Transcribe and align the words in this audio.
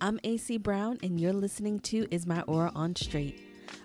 I'm 0.00 0.20
AC 0.22 0.58
Brown, 0.58 0.98
and 1.02 1.20
you're 1.20 1.32
listening 1.32 1.80
to 1.80 2.06
Is 2.12 2.24
My 2.24 2.42
Aura 2.42 2.70
On 2.76 2.94
Straight, 2.94 3.40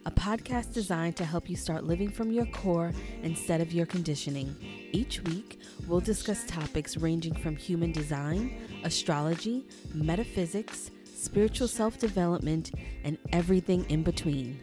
a 0.06 0.12
podcast 0.12 0.72
designed 0.72 1.16
to 1.18 1.26
help 1.26 1.50
you 1.50 1.56
start 1.56 1.86
living 1.86 2.12
from 2.12 2.32
your 2.32 2.46
core 2.46 2.92
instead 3.24 3.62
of 3.62 3.74
your 3.74 3.88
conditioning. 3.88 4.56
Each 4.92 5.24
week, 5.24 5.60
we'll 5.88 6.02
discuss 6.02 6.46
topics 6.46 6.98
ranging 6.98 7.34
from 7.34 7.56
human 7.56 7.92
design, 7.92 8.62
astrology, 8.84 9.66
metaphysics, 9.96 10.92
spiritual 11.16 11.68
self 11.68 11.98
development, 11.98 12.70
and 13.04 13.18
everything 13.32 13.84
in 13.90 14.04
between. 14.04 14.60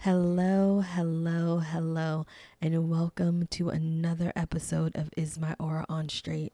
Hello, 0.00 0.80
hello, 0.80 1.58
hello, 1.58 2.26
and 2.60 2.90
welcome 2.90 3.46
to 3.52 3.70
another 3.70 4.32
episode 4.36 4.94
of 4.94 5.08
Is 5.16 5.38
My 5.38 5.56
Aura 5.58 5.86
On 5.88 6.08
Straight. 6.10 6.52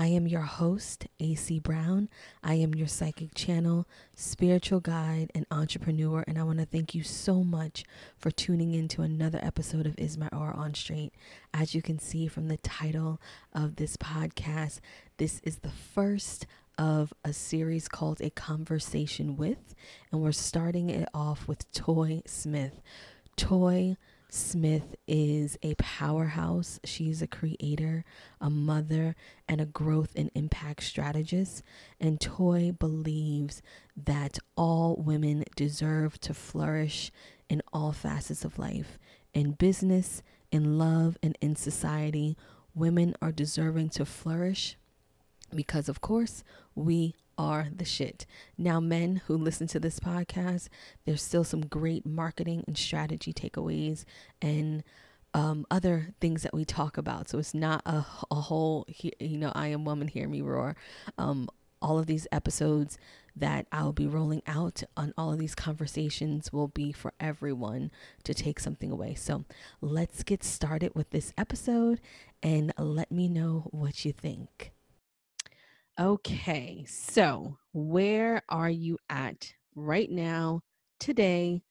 I 0.00 0.06
am 0.06 0.28
your 0.28 0.42
host, 0.42 1.08
AC 1.18 1.58
Brown. 1.58 2.08
I 2.40 2.54
am 2.54 2.72
your 2.72 2.86
psychic 2.86 3.34
channel, 3.34 3.88
spiritual 4.14 4.78
guide, 4.78 5.32
and 5.34 5.44
entrepreneur. 5.50 6.22
And 6.28 6.38
I 6.38 6.44
want 6.44 6.60
to 6.60 6.66
thank 6.66 6.94
you 6.94 7.02
so 7.02 7.42
much 7.42 7.82
for 8.16 8.30
tuning 8.30 8.74
in 8.74 8.86
to 8.90 9.02
another 9.02 9.40
episode 9.42 9.86
of 9.86 9.98
Is 9.98 10.16
My 10.16 10.28
Aura 10.28 10.54
on 10.54 10.74
Straight. 10.74 11.14
As 11.52 11.74
you 11.74 11.82
can 11.82 11.98
see 11.98 12.28
from 12.28 12.46
the 12.46 12.58
title 12.58 13.20
of 13.52 13.74
this 13.74 13.96
podcast, 13.96 14.78
this 15.16 15.40
is 15.42 15.58
the 15.58 15.72
first 15.72 16.46
of 16.78 17.12
a 17.24 17.32
series 17.32 17.88
called 17.88 18.20
A 18.20 18.30
Conversation 18.30 19.36
with, 19.36 19.74
and 20.12 20.20
we're 20.20 20.30
starting 20.30 20.90
it 20.90 21.08
off 21.12 21.48
with 21.48 21.68
Toy 21.72 22.22
Smith. 22.24 22.80
Toy 23.36 23.80
Smith 23.80 23.98
is 24.30 25.58
a 25.62 25.74
powerhouse. 25.76 26.78
She's 26.84 27.22
a 27.22 27.26
creator, 27.26 28.04
a 28.40 28.50
mother, 28.50 29.16
and 29.48 29.60
a 29.60 29.66
growth 29.66 30.12
and 30.14 30.30
impact 30.34 30.82
strategist. 30.82 31.62
And 32.00 32.20
Toy 32.20 32.72
believes 32.72 33.62
that 33.96 34.38
all 34.56 34.96
women 34.96 35.44
deserve 35.56 36.20
to 36.20 36.34
flourish 36.34 37.10
in 37.48 37.62
all 37.72 37.92
facets 37.92 38.44
of 38.44 38.58
life 38.58 38.98
in 39.34 39.52
business, 39.52 40.22
in 40.50 40.78
love, 40.78 41.16
and 41.22 41.36
in 41.40 41.56
society. 41.56 42.36
Women 42.74 43.14
are 43.22 43.32
deserving 43.32 43.90
to 43.90 44.04
flourish 44.04 44.76
because, 45.54 45.88
of 45.88 46.00
course, 46.00 46.44
we 46.74 47.14
are 47.38 47.68
the 47.74 47.84
shit. 47.84 48.26
Now, 48.58 48.80
men 48.80 49.22
who 49.26 49.36
listen 49.38 49.68
to 49.68 49.80
this 49.80 50.00
podcast, 50.00 50.68
there's 51.06 51.22
still 51.22 51.44
some 51.44 51.62
great 51.62 52.04
marketing 52.04 52.64
and 52.66 52.76
strategy 52.76 53.32
takeaways 53.32 54.04
and 54.42 54.82
um, 55.34 55.66
other 55.70 56.14
things 56.20 56.42
that 56.42 56.52
we 56.52 56.64
talk 56.64 56.98
about. 56.98 57.28
So 57.28 57.38
it's 57.38 57.54
not 57.54 57.82
a, 57.86 58.04
a 58.30 58.34
whole, 58.34 58.86
you 59.20 59.38
know, 59.38 59.52
I 59.54 59.68
am 59.68 59.84
woman, 59.84 60.08
hear 60.08 60.28
me 60.28 60.42
roar. 60.42 60.76
Um, 61.16 61.48
all 61.80 61.98
of 61.98 62.06
these 62.06 62.26
episodes 62.32 62.98
that 63.36 63.66
I'll 63.70 63.92
be 63.92 64.06
rolling 64.06 64.42
out 64.46 64.82
on 64.96 65.14
all 65.16 65.32
of 65.32 65.38
these 65.38 65.54
conversations 65.54 66.52
will 66.52 66.66
be 66.66 66.90
for 66.90 67.12
everyone 67.20 67.92
to 68.24 68.34
take 68.34 68.58
something 68.58 68.90
away. 68.90 69.14
So 69.14 69.44
let's 69.80 70.24
get 70.24 70.42
started 70.42 70.92
with 70.96 71.10
this 71.10 71.32
episode 71.38 72.00
and 72.42 72.72
let 72.76 73.12
me 73.12 73.28
know 73.28 73.68
what 73.70 74.04
you 74.04 74.12
think. 74.12 74.72
Okay, 76.00 76.84
so 76.86 77.58
where 77.72 78.42
are 78.48 78.70
you 78.70 78.98
at 79.10 79.52
right 79.74 80.08
now, 80.08 80.60
today, 81.00 81.62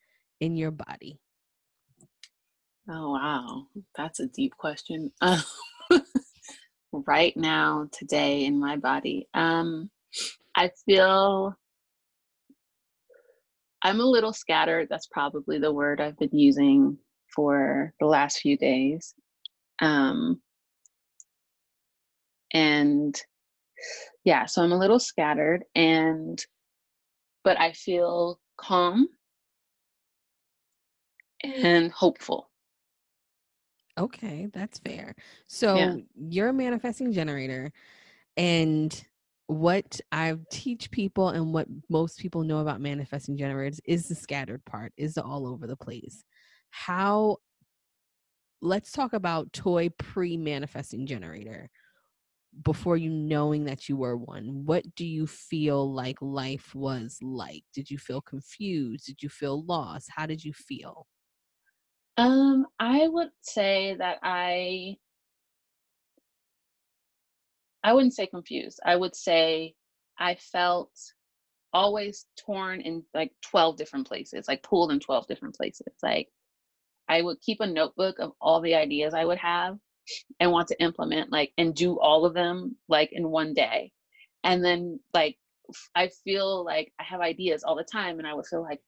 in 0.41 0.57
your 0.57 0.71
body? 0.71 1.21
Oh, 2.89 3.13
wow. 3.13 3.67
That's 3.95 4.19
a 4.19 4.27
deep 4.27 4.57
question. 4.57 5.13
right 6.91 7.37
now, 7.37 7.87
today, 7.93 8.43
in 8.43 8.59
my 8.59 8.75
body, 8.75 9.29
um, 9.33 9.89
I 10.57 10.71
feel 10.85 11.55
I'm 13.81 14.01
a 14.01 14.05
little 14.05 14.33
scattered. 14.33 14.87
That's 14.89 15.07
probably 15.07 15.57
the 15.57 15.71
word 15.71 16.01
I've 16.01 16.19
been 16.19 16.37
using 16.37 16.97
for 17.33 17.93
the 18.01 18.07
last 18.07 18.39
few 18.39 18.57
days. 18.57 19.15
Um, 19.81 20.41
and 22.53 23.15
yeah, 24.23 24.45
so 24.45 24.61
I'm 24.63 24.71
a 24.71 24.77
little 24.77 24.99
scattered 24.99 25.63
and 25.75 26.43
but 27.43 27.59
I 27.59 27.71
feel 27.71 28.39
calm 28.57 29.07
and 31.43 31.91
hopeful. 31.91 32.49
Okay, 33.97 34.47
that's 34.53 34.79
fair. 34.79 35.15
So 35.47 35.75
yeah. 35.75 35.95
you're 36.15 36.49
a 36.49 36.53
manifesting 36.53 37.13
generator 37.13 37.71
and 38.35 39.03
what 39.47 40.01
I 40.11 40.35
teach 40.51 40.91
people 40.91 41.29
and 41.29 41.53
what 41.53 41.67
most 41.89 42.19
people 42.19 42.43
know 42.43 42.59
about 42.59 42.81
manifesting 42.81 43.37
generators 43.37 43.79
is 43.85 44.07
the 44.07 44.15
scattered 44.15 44.63
part, 44.65 44.91
is 44.97 45.15
the 45.15 45.23
all 45.23 45.47
over 45.47 45.65
the 45.65 45.77
place. 45.77 46.23
How 46.69 47.37
let's 48.61 48.91
talk 48.91 49.13
about 49.13 49.53
toy 49.53 49.89
pre-manifesting 49.97 51.05
generator 51.05 51.69
before 52.63 52.97
you 52.97 53.09
knowing 53.09 53.65
that 53.65 53.87
you 53.87 53.95
were 53.95 54.17
one 54.17 54.65
what 54.65 54.83
do 54.95 55.05
you 55.05 55.27
feel 55.27 55.93
like 55.93 56.17
life 56.21 56.73
was 56.73 57.17
like? 57.21 57.63
Did 57.73 57.89
you 57.89 57.97
feel 57.97 58.21
confused? 58.21 59.05
Did 59.05 59.21
you 59.21 59.29
feel 59.29 59.63
lost? 59.65 60.09
How 60.15 60.25
did 60.25 60.43
you 60.43 60.53
feel? 60.53 61.07
Um 62.17 62.65
i 62.79 63.07
would 63.07 63.29
say 63.41 63.95
that 63.99 64.17
i 64.23 64.95
i 67.83 67.93
wouldn't 67.93 68.15
say 68.15 68.25
confused 68.25 68.79
i 68.85 68.95
would 68.95 69.15
say 69.15 69.75
i 70.19 70.35
felt 70.35 70.91
always 71.73 72.25
torn 72.37 72.81
in 72.81 73.03
like 73.13 73.31
12 73.43 73.77
different 73.77 74.07
places 74.07 74.47
like 74.47 74.63
pulled 74.63 74.91
in 74.91 74.99
12 74.99 75.27
different 75.27 75.55
places 75.55 75.93
like 76.01 76.27
i 77.07 77.21
would 77.21 77.39
keep 77.41 77.59
a 77.61 77.67
notebook 77.67 78.17
of 78.19 78.31
all 78.41 78.61
the 78.61 78.73
ideas 78.73 79.13
i 79.13 79.25
would 79.25 79.37
have 79.37 79.77
and 80.39 80.51
want 80.51 80.67
to 80.67 80.81
implement 80.81 81.31
like 81.31 81.51
and 81.57 81.75
do 81.75 81.99
all 81.99 82.25
of 82.25 82.33
them 82.33 82.75
like 82.87 83.09
in 83.11 83.29
one 83.29 83.53
day. 83.53 83.91
And 84.43 84.63
then 84.63 84.99
like 85.13 85.37
i 85.95 86.09
feel 86.23 86.63
like 86.63 86.93
i 86.99 87.03
have 87.03 87.19
ideas 87.19 87.63
all 87.63 87.75
the 87.75 87.83
time 87.83 88.19
and 88.19 88.27
i 88.27 88.33
would 88.33 88.45
feel 88.45 88.61
like 88.61 88.79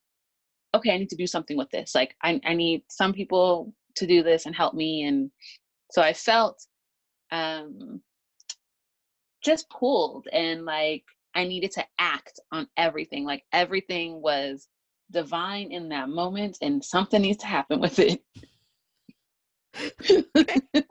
okay 0.74 0.92
i 0.92 0.98
need 0.98 1.10
to 1.10 1.18
do 1.18 1.28
something 1.28 1.58
with 1.58 1.70
this. 1.72 1.94
Like 1.96 2.16
i, 2.24 2.40
I 2.46 2.54
need 2.54 2.84
some 2.90 3.14
people 3.14 3.74
to 3.96 4.08
do 4.08 4.24
this 4.24 4.46
and 4.46 4.56
help 4.56 4.74
me. 4.74 5.04
And 5.04 5.32
so 5.92 6.02
i 6.02 6.14
felt 6.14 6.66
um 7.32 8.02
just 9.44 9.70
pulled 9.70 10.28
and 10.32 10.66
like 10.66 11.04
i 11.36 11.44
needed 11.44 11.72
to 11.72 11.86
act 12.00 12.40
on 12.52 12.68
everything. 12.78 13.26
Like 13.26 13.44
everything 13.52 14.22
was 14.22 14.68
divine 15.12 15.72
in 15.72 15.90
that 15.90 16.10
moment 16.10 16.58
and 16.62 16.84
something 16.84 17.22
needs 17.22 17.40
to 17.40 17.48
happen 17.48 17.80
with 17.80 18.00
it 18.00 18.22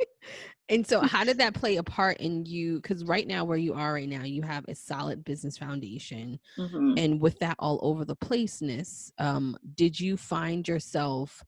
and 0.68 0.86
so 0.86 1.00
how 1.00 1.24
did 1.24 1.38
that 1.38 1.54
play 1.54 1.76
a 1.76 1.82
part 1.82 2.18
in 2.18 2.44
you 2.44 2.76
because 2.80 3.04
right 3.04 3.26
now 3.26 3.44
where 3.44 3.58
you 3.58 3.74
are 3.74 3.94
right 3.94 4.08
now 4.08 4.22
you 4.22 4.42
have 4.42 4.64
a 4.68 4.74
solid 4.74 5.24
business 5.24 5.56
foundation 5.56 6.38
mm-hmm. 6.58 6.94
and 6.96 7.20
with 7.20 7.38
that 7.38 7.56
all 7.58 7.78
over 7.82 8.04
the 8.04 8.16
placeness 8.16 9.12
um, 9.18 9.56
did 9.74 9.98
you 9.98 10.16
find 10.16 10.68
yourself 10.68 11.42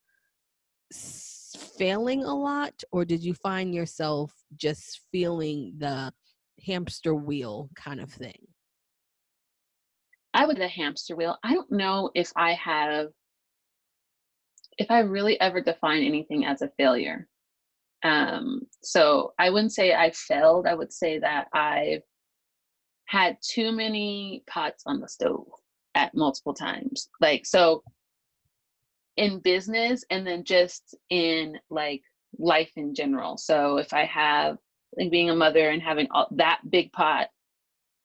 failing 1.79 2.25
a 2.25 2.35
lot 2.35 2.83
or 2.93 3.05
did 3.05 3.23
you 3.23 3.35
find 3.35 3.75
yourself 3.75 4.33
just 4.57 5.01
feeling 5.13 5.75
the 5.79 6.13
hamster 6.67 7.15
wheel 7.15 7.71
kind 7.75 8.01
of 8.01 8.11
thing 8.11 8.47
i 10.35 10.47
would 10.47 10.59
the 10.59 10.69
hamster 10.69 11.17
wheel 11.17 11.37
i 11.43 11.55
don't 11.55 11.71
know 11.71 12.11
if 12.15 12.33
i 12.37 12.53
have 12.53 13.09
if 14.81 14.91
I 14.91 15.01
really 15.01 15.39
ever 15.41 15.61
define 15.61 16.03
anything 16.03 16.47
as 16.47 16.63
a 16.63 16.73
failure. 16.79 17.29
Um, 18.03 18.63
so 18.83 19.35
I 19.39 19.51
wouldn't 19.51 19.73
say 19.73 19.95
I 19.95 20.11
failed. 20.11 20.67
I 20.67 20.75
would 20.75 20.93
say 20.93 21.19
that 21.19 21.49
I've 21.53 22.03
had 23.05 23.37
too 23.43 23.73
many 23.73 24.43
pots 24.47 24.85
on 24.87 25.01
the 25.01 25.09
stove 25.09 25.49
at 25.95 26.15
multiple 26.15 26.55
times. 26.55 27.09
Like, 27.21 27.45
so 27.45 27.83
in 29.17 29.41
business 29.41 30.05
and 30.11 30.27
then 30.27 30.45
just 30.45 30.97
in 31.11 31.59
like 31.69 32.03
life 32.39 32.71
in 32.77 32.95
general. 32.95 33.37
So 33.37 33.77
if 33.77 33.93
I 33.93 34.05
have 34.07 34.57
like 34.97 35.11
being 35.11 35.31
a 35.31 35.35
mother 35.35 35.69
and 35.69 35.83
having 35.83 36.09
all, 36.11 36.29
that 36.33 36.61
big 36.71 36.93
pot 36.93 37.29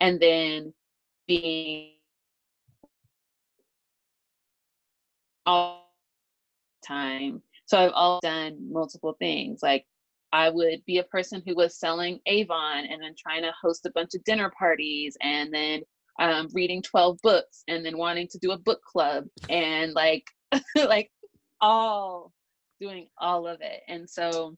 and 0.01 0.19
then 0.19 0.73
being 1.27 1.91
all 5.45 5.85
time. 6.85 7.41
So 7.65 7.77
I've 7.77 7.93
all 7.93 8.19
done 8.21 8.71
multiple 8.71 9.15
things. 9.17 9.61
Like 9.63 9.85
I 10.31 10.49
would 10.49 10.83
be 10.85 10.97
a 10.97 11.03
person 11.03 11.41
who 11.45 11.55
was 11.55 11.79
selling 11.79 12.19
Avon 12.25 12.85
and 12.85 13.01
then 13.01 13.15
trying 13.17 13.43
to 13.43 13.53
host 13.61 13.85
a 13.85 13.91
bunch 13.91 14.15
of 14.15 14.23
dinner 14.23 14.51
parties 14.57 15.17
and 15.21 15.53
then 15.53 15.81
um, 16.19 16.47
reading 16.53 16.81
12 16.81 17.17
books 17.21 17.63
and 17.67 17.85
then 17.85 17.97
wanting 17.97 18.27
to 18.29 18.39
do 18.39 18.51
a 18.51 18.57
book 18.57 18.81
club 18.83 19.25
and 19.49 19.93
like 19.93 20.23
like 20.75 21.11
all 21.61 22.31
doing 22.79 23.07
all 23.17 23.47
of 23.47 23.61
it. 23.61 23.81
And 23.87 24.09
so 24.09 24.55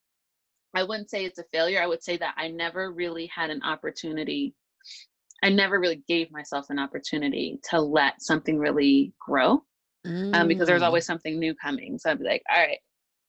I 0.75 0.83
wouldn't 0.83 1.09
say 1.09 1.25
it's 1.25 1.39
a 1.39 1.45
failure. 1.51 1.81
I 1.81 1.87
would 1.87 2.03
say 2.03 2.17
that 2.17 2.35
I 2.37 2.49
never 2.49 2.91
really 2.91 3.29
had 3.33 3.49
an 3.49 3.63
opportunity. 3.63 4.53
I 5.43 5.49
never 5.49 5.79
really 5.79 6.03
gave 6.07 6.31
myself 6.31 6.69
an 6.69 6.79
opportunity 6.79 7.59
to 7.69 7.79
let 7.79 8.21
something 8.21 8.57
really 8.57 9.13
grow 9.19 9.63
mm. 10.05 10.35
um, 10.35 10.47
because 10.47 10.67
there's 10.67 10.81
mm. 10.81 10.85
always 10.85 11.05
something 11.05 11.39
new 11.39 11.53
coming. 11.55 11.97
So 11.97 12.11
I'd 12.11 12.19
be 12.19 12.25
like, 12.25 12.43
all 12.53 12.61
right, 12.61 12.79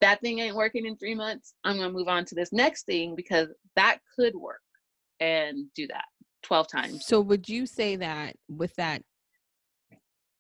that 0.01 0.21
thing 0.21 0.39
ain't 0.39 0.57
working 0.57 0.87
in 0.87 0.97
three 0.97 1.15
months. 1.15 1.55
I'm 1.65 1.77
going 1.77 1.89
to 1.89 1.97
move 1.97 2.09
on 2.09 2.25
to 2.27 2.35
this 2.35 2.53
next 2.53 2.87
thing 2.87 3.15
because 3.15 3.49
that 3.77 3.99
could 4.17 4.35
work 4.35 4.61
and 5.21 5.67
do 5.75 5.87
that 5.89 6.05
12 6.43 6.69
times. 6.69 7.07
So 7.07 7.21
would 7.21 7.49
you 7.49 7.67
say 7.67 7.97
that 7.97 8.37
with 8.49 8.75
that 8.77 9.03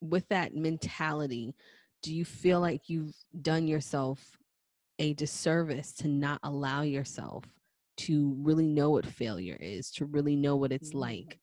with 0.01 0.29
that 0.29 0.55
mentality, 0.55 1.55
do 2.03 2.15
you 2.15 2.25
feel 2.25 2.61
like 2.61 2.89
you've 2.89 3.17
done 3.43 3.67
yourself 3.67 4.39
a 5.01 5.15
disservice 5.15 5.93
to 5.95 6.09
not 6.09 6.39
allow 6.43 6.83
yourself 6.83 7.45
to 7.97 8.37
really 8.39 8.67
know 8.67 8.91
what 8.91 9.07
failure 9.07 9.57
is, 9.61 9.91
to 9.91 10.05
really 10.05 10.37
know 10.37 10.57
what 10.57 10.73
it's 10.73 10.91
mm-hmm. 10.91 10.99
like 10.99 11.39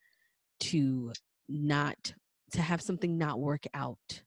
to 0.61 1.11
not 1.49 2.13
to 2.51 2.61
have 2.61 2.81
something 2.81 3.17
not 3.17 3.39
work 3.39 3.65
out? 3.73 4.21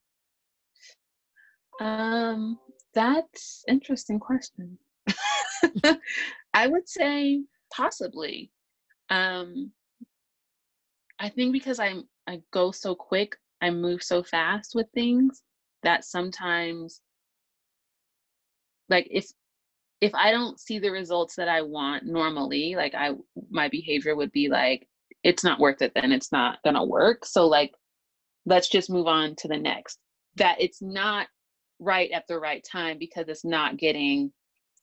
Um, 1.81 2.59
that's 2.99 3.63
interesting 3.69 4.19
question. 4.19 4.77
I 6.53 6.67
would 6.67 6.89
say 6.89 7.45
possibly. 7.73 8.51
Um, 9.09 9.71
I 11.21 11.29
think 11.29 11.53
because 11.53 11.79
I'm 11.79 12.09
I 12.27 12.43
go 12.53 12.73
so 12.73 12.97
quick, 12.97 13.37
I 13.63 13.71
move 13.71 14.03
so 14.03 14.25
fast 14.25 14.75
with 14.75 14.89
things 14.93 15.43
that 15.85 16.05
sometimes 16.05 17.01
like 18.89 19.07
if 19.13 19.31
if 20.01 20.13
I 20.13 20.33
don't 20.33 20.59
see 20.59 20.81
the 20.81 20.91
results 20.91 21.37
that 21.37 21.49
I 21.49 21.63
want 21.63 22.05
normally, 22.05 22.75
like 22.75 22.97
I 22.97 23.13
my 23.49 23.69
behavior 23.69 24.17
would 24.17 24.33
be 24.33 24.49
like 24.49 24.89
it's 25.23 25.45
not 25.45 25.61
worth 25.61 25.83
it 25.83 25.93
then 25.95 26.11
it's 26.11 26.33
not 26.33 26.59
to 26.65 26.83
work. 26.83 27.25
So 27.25 27.47
like 27.47 27.75
let's 28.45 28.69
just 28.69 28.91
move 28.91 29.07
on 29.07 29.37
to 29.37 29.47
the 29.47 29.57
next. 29.57 30.01
That 30.35 30.61
it's 30.61 30.83
not 30.83 31.29
right 31.79 32.11
at 32.13 32.27
the 32.29 32.39
right 32.39 32.65
time 32.65 32.99
because 32.99 33.29
it's 33.29 33.45
not 33.45 33.77
getting 33.77 34.33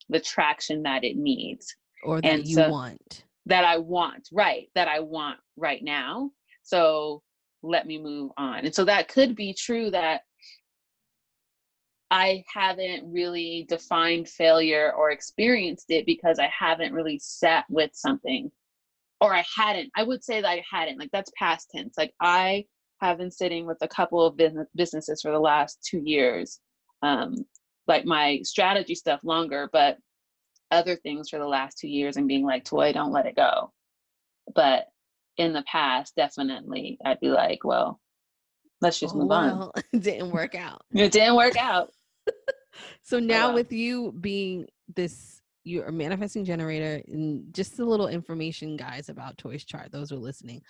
the 0.09 0.19
traction 0.19 0.83
that 0.83 1.03
it 1.03 1.18
needs 1.18 1.75
or 2.03 2.21
that 2.21 2.27
and 2.27 2.47
you 2.47 2.56
so, 2.56 2.69
want. 2.69 3.24
That 3.47 3.65
I 3.65 3.77
want, 3.77 4.27
right, 4.31 4.68
that 4.75 4.88
I 4.88 5.00
want 5.01 5.39
right 5.56 5.83
now. 5.83 6.31
So 6.63 7.21
let 7.62 7.86
me 7.86 8.00
move 8.00 8.31
on. 8.38 8.65
And 8.65 8.74
so 8.74 8.86
that 8.86 9.07
could 9.07 9.36
be 9.36 9.53
true 9.53 9.92
that 9.92 10.21
I 12.12 12.44
haven't 12.53 13.12
really 13.12 13.65
defined 13.68 14.30
failure 14.30 14.94
or 14.95 15.12
experienced 15.12 15.88
it 15.89 16.06
because 16.06 16.39
I 16.39 16.50
haven't 16.57 16.94
really 16.94 17.19
sat 17.19 17.65
with 17.69 17.91
something 17.94 18.51
or 19.21 19.33
I 19.33 19.44
hadn't. 19.56 19.89
I 19.95 20.03
would 20.03 20.24
say 20.24 20.41
that 20.41 20.48
I 20.48 20.63
hadn't. 20.69 21.00
Like 21.00 21.09
that's 21.12 21.31
past 21.38 21.69
tense. 21.74 21.95
Like 21.98 22.13
I 22.21 22.65
have 23.01 23.18
been 23.18 23.31
sitting 23.31 23.65
with 23.65 23.77
a 23.81 23.88
couple 23.88 24.25
of 24.25 24.38
business 24.38 24.68
businesses 24.75 25.21
for 25.21 25.31
the 25.31 25.39
last 25.39 25.86
two 25.89 26.01
years. 26.03 26.59
Um, 27.06 27.46
like 27.88 28.06
my 28.06 28.40
strategy 28.44 28.96
stuff 28.96 29.19
longer, 29.24 29.69
but 29.72 29.98
other 30.72 30.96
things 30.96 31.30
for 31.30 31.38
the 31.38 31.48
last 31.48 31.78
two 31.78 31.88
years 31.88 32.18
and 32.18 32.28
being 32.28 32.46
like, 32.46 32.66
toy, 32.66 32.92
don't 32.92 33.12
let 33.12 33.28
it 33.28 33.36
go. 33.36 33.72
But 34.54 34.88
in 35.38 35.54
the 35.54 35.63
past, 35.72 36.16
definitely 36.16 36.98
I'd 37.06 37.19
be 37.19 37.30
like, 37.30 37.63
well, 37.63 38.00
let's 38.81 39.00
just 39.00 39.16
oh, 39.16 39.19
move 39.19 39.28
well, 39.28 39.72
on. 39.75 39.84
It 39.94 40.04
didn't 40.04 40.31
work 40.31 40.56
out. 40.56 40.81
it 40.94 41.12
didn't 41.12 41.36
work 41.36 41.57
out. 41.57 41.92
so 43.04 43.18
oh, 43.18 43.19
now 43.19 43.54
with 43.54 43.72
you 43.72 44.12
being 44.19 44.68
this 44.96 45.42
you're 45.63 45.86
a 45.86 45.92
manifesting 45.92 46.46
generator 46.46 47.01
and 47.08 47.51
just 47.51 47.80
a 47.80 47.86
little 47.86 48.08
information 48.08 48.75
guys 48.78 49.10
about 49.10 49.38
toy's 49.38 49.63
chart 49.63 49.92
those 49.92 50.10
who 50.10 50.16
are 50.16 50.19
listening 50.19 50.62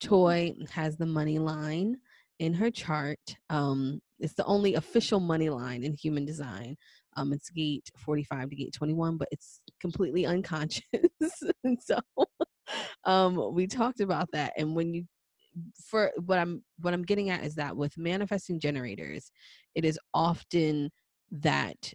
toy 0.00 0.52
has 0.70 0.96
the 0.96 1.06
money 1.06 1.38
line 1.38 1.96
in 2.40 2.52
her 2.52 2.70
chart 2.70 3.36
um 3.50 4.00
it's 4.20 4.34
the 4.34 4.44
only 4.44 4.74
official 4.74 5.20
money 5.20 5.48
line 5.48 5.82
in 5.82 5.92
human 5.92 6.24
design 6.24 6.76
um 7.16 7.32
it's 7.32 7.50
gate 7.50 7.90
45 7.96 8.50
to 8.50 8.56
gate 8.56 8.72
21 8.72 9.16
but 9.16 9.28
it's 9.30 9.60
completely 9.80 10.26
unconscious 10.26 10.82
and 11.64 11.78
so 11.80 11.98
um 13.04 13.54
we 13.54 13.66
talked 13.66 14.00
about 14.00 14.28
that 14.32 14.52
and 14.56 14.74
when 14.74 14.94
you 14.94 15.04
for 15.84 16.12
what 16.24 16.38
i'm 16.38 16.62
what 16.80 16.94
i'm 16.94 17.02
getting 17.02 17.30
at 17.30 17.44
is 17.44 17.56
that 17.56 17.76
with 17.76 17.96
manifesting 17.98 18.60
generators 18.60 19.32
it 19.74 19.84
is 19.84 19.98
often 20.14 20.90
that 21.30 21.92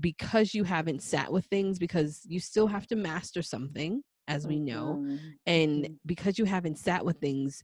because 0.00 0.54
you 0.54 0.64
haven't 0.64 1.02
sat 1.02 1.30
with 1.30 1.44
things 1.46 1.78
because 1.78 2.22
you 2.26 2.40
still 2.40 2.66
have 2.66 2.86
to 2.86 2.96
master 2.96 3.42
something 3.42 4.02
as 4.28 4.46
we 4.46 4.58
know 4.58 4.98
mm-hmm. 5.00 5.16
and 5.46 5.84
mm-hmm. 5.84 5.94
because 6.06 6.38
you 6.38 6.44
haven't 6.44 6.78
sat 6.78 7.04
with 7.04 7.18
things 7.18 7.62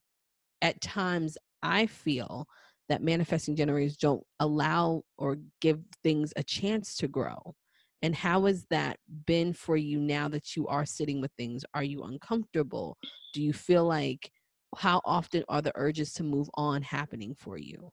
at 0.63 0.81
times 0.81 1.37
i 1.63 1.87
feel 1.87 2.47
that 2.89 3.03
manifesting 3.03 3.57
generators 3.57 3.97
don't 3.97 4.23
allow 4.41 5.03
or 5.19 5.39
give 5.61 5.81
things 6.03 6.33
a 6.37 6.43
chance 6.43 6.97
to 6.97 7.09
grow 7.09 7.55
and 8.03 8.15
how 8.15 8.45
has 8.45 8.67
that 8.71 8.99
been 9.27 9.53
for 9.53 9.77
you 9.77 9.99
now 9.99 10.29
that 10.29 10.55
you 10.55 10.67
are 10.69 10.85
sitting 10.85 11.21
with 11.21 11.33
things? 11.37 11.65
Are 11.75 11.83
you 11.83 12.03
uncomfortable? 12.05 12.97
Do 13.33 13.43
you 13.43 13.53
feel 13.53 13.85
like 13.85 14.31
how 14.77 15.01
often 15.05 15.45
are 15.49 15.63
the 15.63 15.73
urges 15.75 16.13
to 16.15 16.23
move 16.23 16.49
on 16.55 16.83
happening 16.83 17.35
for 17.39 17.57
you? 17.57 17.91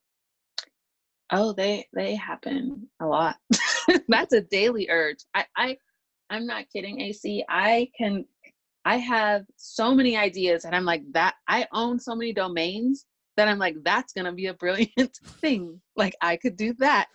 Oh 1.32 1.54
they 1.54 1.88
they 1.94 2.16
happen 2.16 2.90
a 3.02 3.08
lot. 3.08 3.38
That's 4.08 4.34
a 4.34 4.42
daily 4.42 4.88
urge. 4.90 5.20
I 5.34 5.46
i 5.56 5.78
i'm 6.30 6.46
not 6.46 6.66
kidding 6.72 7.02
ac 7.02 7.44
i 7.50 7.90
can 7.98 8.26
i 8.86 8.96
have 8.96 9.44
so 9.58 9.94
many 9.94 10.16
ideas 10.16 10.64
and 10.64 10.74
i'm 10.74 10.86
like 10.86 11.04
that 11.12 11.36
i 11.50 11.68
own 11.74 12.00
so 12.00 12.16
many 12.16 12.32
domains 12.32 13.06
that 13.38 13.48
i'm 13.48 13.60
like 13.60 13.76
that's 13.84 14.14
gonna 14.14 14.32
be 14.34 14.48
a 14.48 14.54
brilliant 14.54 15.18
thing. 15.42 15.82
Like 15.96 16.16
i 16.22 16.38
could 16.38 16.56
do 16.56 16.74
that. 16.80 17.08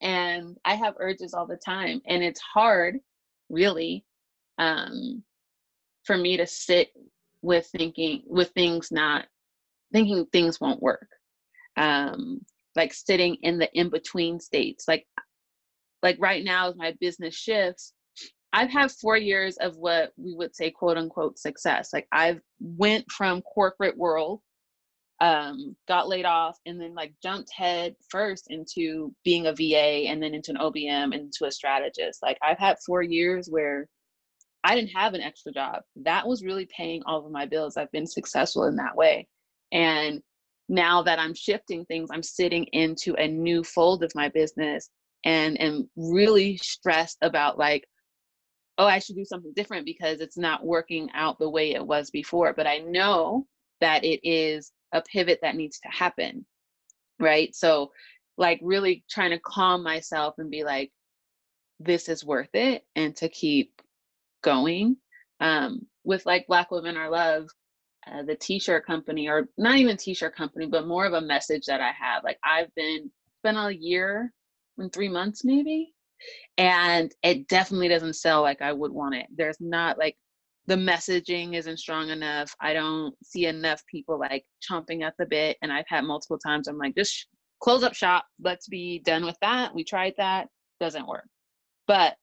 And 0.00 0.56
i 0.64 0.74
have 0.74 0.94
urges 0.98 1.34
all 1.34 1.46
the 1.46 1.56
time 1.56 2.00
and 2.06 2.22
it's 2.22 2.40
hard 2.40 2.98
really 3.48 4.04
um 4.58 5.22
for 6.04 6.16
me 6.16 6.36
to 6.36 6.46
sit 6.46 6.88
with 7.42 7.66
thinking 7.76 8.22
with 8.26 8.50
things 8.50 8.90
not 8.90 9.26
thinking 9.92 10.26
things 10.26 10.60
won't 10.60 10.82
work. 10.82 11.08
Um 11.76 12.40
like 12.76 12.92
sitting 12.94 13.36
in 13.42 13.58
the 13.58 13.68
in 13.74 13.90
between 13.90 14.40
states. 14.40 14.84
Like 14.88 15.06
like 16.02 16.16
right 16.20 16.44
now 16.44 16.68
as 16.68 16.76
my 16.76 16.94
business 17.00 17.34
shifts 17.34 17.92
i've 18.52 18.70
had 18.70 18.90
four 18.90 19.16
years 19.16 19.56
of 19.58 19.76
what 19.76 20.12
we 20.16 20.34
would 20.34 20.54
say 20.54 20.70
quote 20.70 20.96
unquote 20.96 21.38
success. 21.38 21.90
Like 21.92 22.06
i've 22.12 22.40
went 22.60 23.10
from 23.10 23.42
corporate 23.42 23.96
world 23.96 24.40
um 25.20 25.76
got 25.86 26.08
laid 26.08 26.24
off 26.24 26.58
and 26.64 26.80
then 26.80 26.94
like 26.94 27.12
jumped 27.22 27.50
head 27.54 27.94
first 28.08 28.46
into 28.48 29.14
being 29.24 29.46
a 29.46 29.52
va 29.52 30.08
and 30.08 30.22
then 30.22 30.34
into 30.34 30.50
an 30.50 30.56
obm 30.56 31.12
and 31.12 31.14
into 31.14 31.44
a 31.44 31.50
strategist. 31.52 32.22
Like 32.22 32.38
i've 32.42 32.58
had 32.58 32.78
four 32.86 33.02
years 33.02 33.48
where 33.48 33.86
i 34.64 34.74
didn't 34.74 34.90
have 34.90 35.14
an 35.14 35.20
extra 35.20 35.52
job. 35.52 35.82
That 35.96 36.26
was 36.26 36.44
really 36.44 36.66
paying 36.74 37.02
all 37.06 37.24
of 37.24 37.32
my 37.32 37.46
bills. 37.46 37.76
I've 37.76 37.92
been 37.92 38.06
successful 38.06 38.64
in 38.64 38.76
that 38.76 38.96
way. 38.96 39.28
And 39.72 40.22
now 40.68 41.02
that 41.02 41.18
I'm 41.18 41.34
shifting 41.34 41.84
things, 41.84 42.10
I'm 42.12 42.22
sitting 42.22 42.64
into 42.72 43.14
a 43.14 43.26
new 43.26 43.64
fold 43.64 44.04
of 44.04 44.12
my 44.14 44.28
business 44.28 44.88
and 45.24 45.60
am 45.60 45.90
really 45.96 46.56
stressed 46.58 47.18
about 47.22 47.58
like, 47.58 47.84
oh, 48.78 48.86
I 48.86 49.00
should 49.00 49.16
do 49.16 49.24
something 49.24 49.52
different 49.54 49.84
because 49.84 50.20
it's 50.20 50.38
not 50.38 50.64
working 50.64 51.10
out 51.12 51.38
the 51.38 51.50
way 51.50 51.74
it 51.74 51.86
was 51.86 52.10
before. 52.10 52.54
But 52.54 52.66
I 52.66 52.78
know 52.78 53.46
that 53.80 54.04
it 54.04 54.20
is 54.22 54.72
a 54.92 55.02
pivot 55.02 55.40
that 55.42 55.56
needs 55.56 55.78
to 55.80 55.88
happen. 55.88 56.44
Right. 57.18 57.54
So, 57.54 57.90
like, 58.38 58.60
really 58.62 59.04
trying 59.10 59.30
to 59.30 59.40
calm 59.40 59.82
myself 59.82 60.34
and 60.38 60.50
be 60.50 60.64
like, 60.64 60.90
this 61.78 62.08
is 62.08 62.24
worth 62.24 62.54
it 62.54 62.84
and 62.96 63.14
to 63.16 63.28
keep 63.28 63.72
going. 64.42 64.96
Um, 65.40 65.86
with 66.04 66.26
like 66.26 66.46
Black 66.46 66.70
Women 66.70 66.96
Are 66.96 67.10
Love, 67.10 67.48
uh, 68.06 68.22
the 68.22 68.34
t-shirt 68.34 68.86
company 68.86 69.28
or 69.28 69.46
not 69.58 69.76
even 69.76 69.96
t-shirt 69.96 70.34
company 70.34 70.66
but 70.66 70.86
more 70.86 71.04
of 71.04 71.12
a 71.12 71.20
message 71.20 71.66
that 71.66 71.80
i 71.82 71.90
have 71.92 72.24
like 72.24 72.38
i've 72.44 72.74
been 72.74 73.10
been 73.42 73.56
a 73.56 73.70
year 73.70 74.32
and 74.78 74.92
three 74.92 75.08
months 75.08 75.44
maybe 75.44 75.92
and 76.56 77.14
it 77.22 77.46
definitely 77.48 77.88
doesn't 77.88 78.14
sell 78.14 78.40
like 78.40 78.62
i 78.62 78.72
would 78.72 78.90
want 78.90 79.14
it 79.14 79.26
there's 79.36 79.60
not 79.60 79.98
like 79.98 80.16
the 80.66 80.74
messaging 80.74 81.54
isn't 81.56 81.78
strong 81.78 82.10
enough 82.10 82.54
i 82.60 82.72
don't 82.72 83.14
see 83.24 83.46
enough 83.46 83.82
people 83.86 84.18
like 84.18 84.44
chomping 84.68 85.02
at 85.02 85.14
the 85.18 85.26
bit 85.26 85.56
and 85.62 85.72
i've 85.72 85.88
had 85.88 86.04
multiple 86.04 86.38
times 86.38 86.68
i'm 86.68 86.78
like 86.78 86.94
just 86.94 87.28
close 87.60 87.82
up 87.82 87.94
shop 87.94 88.24
let's 88.42 88.68
be 88.68 89.00
done 89.04 89.24
with 89.24 89.36
that 89.40 89.74
we 89.74 89.84
tried 89.84 90.14
that 90.16 90.48
doesn't 90.80 91.06
work. 91.06 91.26
But 91.86 92.14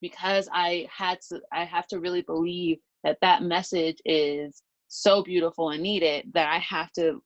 because 0.00 0.48
i 0.52 0.86
had 0.94 1.18
to 1.28 1.40
i 1.52 1.64
have 1.64 1.86
to 1.88 1.98
really 1.98 2.22
believe 2.22 2.78
that 3.02 3.18
that 3.22 3.42
message 3.42 3.98
is 4.04 4.62
so 4.88 5.22
beautiful 5.22 5.70
and 5.70 5.82
needed 5.82 6.30
that 6.34 6.48
I 6.48 6.58
have 6.58 6.90
to 6.92 7.22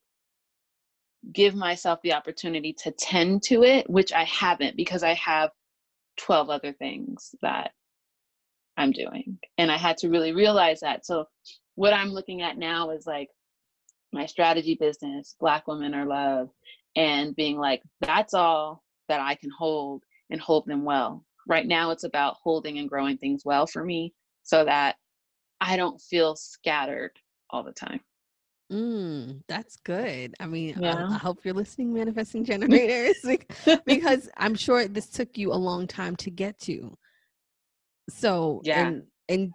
give 1.32 1.54
myself 1.54 2.00
the 2.02 2.12
opportunity 2.12 2.74
to 2.82 2.90
tend 2.92 3.42
to 3.44 3.62
it, 3.62 3.88
which 3.88 4.12
I 4.12 4.24
haven't 4.24 4.76
because 4.76 5.02
I 5.02 5.14
have 5.14 5.50
12 6.18 6.50
other 6.50 6.72
things 6.72 7.34
that 7.42 7.72
I'm 8.80 8.92
doing. 8.92 9.38
And 9.58 9.70
I 9.70 9.76
had 9.76 9.98
to 9.98 10.08
really 10.08 10.32
realize 10.32 10.80
that. 10.80 11.04
So 11.04 11.26
what 11.74 11.92
I'm 11.92 12.10
looking 12.10 12.42
at 12.42 12.58
now 12.58 12.90
is 12.90 13.06
like 13.06 13.28
my 14.12 14.26
strategy 14.26 14.76
business, 14.78 15.36
Black 15.38 15.66
Women 15.66 15.94
Are 15.94 16.06
Love, 16.06 16.48
and 16.96 17.36
being 17.36 17.58
like, 17.58 17.82
that's 18.00 18.34
all 18.34 18.82
that 19.08 19.20
I 19.20 19.34
can 19.34 19.50
hold 19.56 20.02
and 20.30 20.40
hold 20.40 20.66
them 20.66 20.84
well. 20.84 21.24
Right 21.46 21.66
now, 21.66 21.90
it's 21.90 22.04
about 22.04 22.36
holding 22.42 22.78
and 22.78 22.88
growing 22.88 23.18
things 23.18 23.42
well 23.44 23.66
for 23.66 23.84
me 23.84 24.14
so 24.42 24.64
that 24.64 24.96
I 25.60 25.76
don't 25.76 26.00
feel 26.00 26.36
scattered 26.36 27.12
all 27.50 27.62
the 27.62 27.72
time. 27.72 28.00
Mm, 28.72 29.42
that's 29.48 29.76
good. 29.76 30.34
I 30.38 30.46
mean, 30.46 30.78
yeah. 30.80 30.94
I, 30.94 31.14
I, 31.14 31.18
hope 31.18 31.44
you're 31.44 31.54
listening, 31.54 31.92
manifesting 31.92 32.44
generators, 32.44 33.16
because 33.84 34.28
I'm 34.36 34.54
sure 34.54 34.86
this 34.86 35.08
took 35.08 35.36
you 35.36 35.52
a 35.52 35.54
long 35.54 35.88
time 35.88 36.14
to 36.16 36.30
get 36.30 36.58
to. 36.60 36.96
So, 38.08 38.60
yeah. 38.64 38.86
And, 38.86 39.02
and 39.28 39.52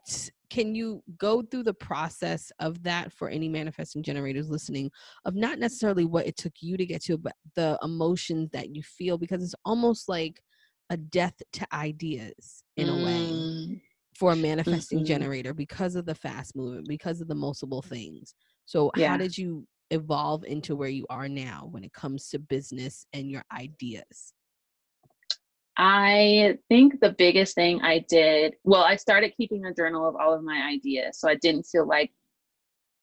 can 0.50 0.75
you 0.75 1.04
go 1.18 1.42
through 1.42 1.64
the 1.64 1.74
process 1.74 2.52
of 2.60 2.82
that 2.84 3.12
for 3.12 3.30
any 3.30 3.50
manifesting 3.50 4.04
generators 4.04 4.50
listening 4.50 4.92
of 5.25 5.36
not 5.36 5.60
necessarily 5.60 6.06
what 6.06 6.28
it 6.28 6.38
took 6.38 6.54
you 6.62 6.78
to 6.78 6.86
get 6.86 7.04
to, 7.04 7.18
but 7.18 7.34
the 7.56 7.78
emotions 7.84 8.50
that 8.54 8.74
you 8.75 8.82
feel? 8.84 9.18
Because 9.18 9.44
it's 9.44 9.56
almost 9.66 10.08
like 10.08 10.42
a 10.90 10.98
death 10.98 11.34
to 11.54 11.68
ideas 11.74 12.64
in 12.78 12.88
mm. 12.88 13.02
a 13.02 13.06
way 13.06 13.32
mm. 13.32 13.82
for 14.18 14.32
a 14.32 14.36
manifesting 14.36 15.00
mm-hmm. 15.00 15.08
generator 15.08 15.54
because 15.54 15.96
of 15.96 16.06
the 16.06 16.16
fast 16.16 16.56
movement, 16.56 16.88
because 16.88 17.22
of 17.22 17.28
the 17.28 17.36
multiple 17.36 17.82
things. 17.82 18.36
So, 18.66 18.92
yeah. 18.96 19.10
how 19.10 19.18
did 19.18 19.38
you 19.38 19.68
evolve 19.92 20.44
into 20.46 20.75
where 20.75 20.90
you 20.90 21.06
are 21.10 21.28
now 21.28 21.68
when 21.72 21.84
it 21.84 21.94
comes 21.94 22.30
to 22.30 22.40
business 22.40 23.06
and 23.14 23.30
your 23.30 23.44
ideas? 23.52 24.34
I 25.77 26.58
think 26.70 27.00
the 27.01 27.15
biggest 27.17 27.55
thing 27.55 27.82
I 27.82 28.05
did, 28.08 28.55
well, 28.63 28.84
I 28.84 28.96
started 28.96 29.34
keeping 29.36 29.65
a 29.65 29.74
journal 29.74 30.08
of 30.08 30.15
all 30.15 30.34
of 30.34 30.44
my 30.44 30.70
ideas. 30.72 31.20
So 31.20 31.29
I 31.29 31.36
didn't 31.36 31.63
feel 31.63 31.88
like 31.88 32.12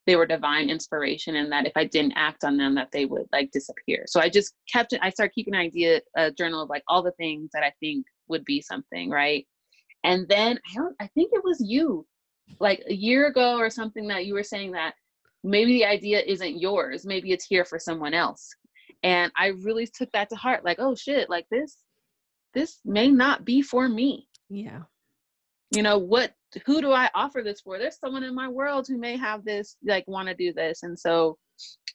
they 0.07 0.17
were 0.17 0.26
divine 0.26 0.71
inspiration 0.71 1.37
and 1.37 1.52
that 1.52 1.67
if 1.67 1.73
I 1.76 1.85
didn't 1.85 2.14
act 2.17 2.45
on 2.45 2.57
them, 2.57 2.75
that 2.75 2.91
they 2.93 3.05
would 3.05 3.26
like 3.33 3.50
disappear. 3.52 4.05
So 4.07 4.21
I 4.21 4.29
just 4.29 4.55
kept 4.73 4.93
it, 4.93 5.00
I 5.02 5.11
started 5.11 5.35
keeping 5.35 5.55
an 5.55 5.61
idea, 5.61 6.00
a 6.17 6.31
journal 6.33 6.62
of 6.62 6.71
like 6.71 6.83
all 6.88 7.02
the 7.02 7.12
things 7.12 7.50
that 7.52 7.62
I 7.62 7.73
think 7.79 8.07
would 8.29 8.45
be 8.45 8.61
something, 8.61 9.11
right? 9.11 9.47
And 10.02 10.26
then 10.29 10.59
I 10.71 10.75
don't, 10.75 10.97
I 10.99 11.07
think 11.09 11.31
it 11.33 11.45
was 11.45 11.62
you 11.64 12.07
like 12.59 12.83
a 12.88 12.95
year 12.95 13.26
ago 13.26 13.59
or 13.59 13.71
something 13.71 14.09
that 14.09 14.26
you 14.26 14.35
were 14.35 14.43
saying 14.43 14.73
that 14.73 14.95
maybe 15.45 15.73
the 15.73 15.85
idea 15.85 16.21
isn't 16.21 16.61
yours 16.61 17.05
maybe 17.05 17.33
it's 17.33 17.45
here 17.45 17.64
for 17.64 17.79
someone 17.79 18.14
else 18.14 18.55
and 19.02 19.33
i 19.37 19.49
really 19.49 19.87
took 19.87 20.11
that 20.12 20.29
to 20.29 20.37
heart 20.37 20.64
like 20.64 20.79
oh 20.79 20.95
shit 20.95 21.29
like 21.29 21.47
this 21.50 21.79
this 22.55 22.81
may 22.85 23.11
not 23.11 23.45
be 23.45 23.63
for 23.63 23.89
me. 23.89 24.29
Yeah. 24.49 24.83
You 25.75 25.83
know 25.83 25.99
what 25.99 26.33
who 26.67 26.83
do 26.83 26.93
i 26.93 27.09
offer 27.15 27.43
this 27.43 27.63
for? 27.63 27.79
There's 27.79 27.99
someone 27.99 28.25
in 28.25 28.35
my 28.35 28.49
world 28.49 28.87
who 28.87 28.99
may 28.99 29.17
have 29.17 29.45
this 29.45 29.77
like 29.85 30.05
want 30.07 30.29
to 30.29 30.35
do 30.35 30.53
this. 30.53 30.83
And 30.83 30.99
so 30.99 31.39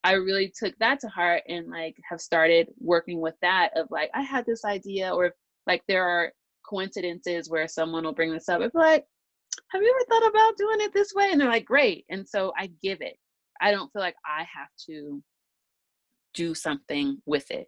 i 0.04 0.14
really 0.14 0.54
took 0.58 0.78
that 0.78 1.00
to 1.00 1.08
heart 1.08 1.42
and 1.48 1.68
like 1.68 1.96
have 2.10 2.22
started 2.22 2.68
working 2.80 3.20
with 3.20 3.34
that 3.42 3.72
of 3.76 3.88
like 3.90 4.10
i 4.14 4.22
had 4.22 4.46
this 4.46 4.64
idea 4.64 5.14
or 5.14 5.34
like 5.66 5.82
there 5.88 6.06
are 6.06 6.32
coincidences 6.64 7.50
where 7.50 7.68
someone 7.68 8.04
will 8.04 8.14
bring 8.14 8.32
this 8.32 8.48
up 8.48 8.62
it's 8.62 8.76
like 8.76 9.06
have 9.70 9.82
you 9.82 9.90
ever 9.90 10.06
thought 10.10 10.30
about 10.30 10.58
doing 10.58 10.78
it 10.82 10.94
this 10.94 11.14
way? 11.14 11.30
And 11.32 11.40
they're 11.40 11.48
like 11.48 11.66
great. 11.66 12.06
And 12.10 12.28
so 12.28 12.54
i 12.58 12.70
give 12.82 13.02
it. 13.02 13.18
I 13.60 13.72
don't 13.72 13.92
feel 13.92 14.02
like 14.02 14.16
I 14.26 14.40
have 14.42 14.70
to 14.88 15.22
do 16.34 16.54
something 16.54 17.18
with 17.26 17.50
it. 17.52 17.68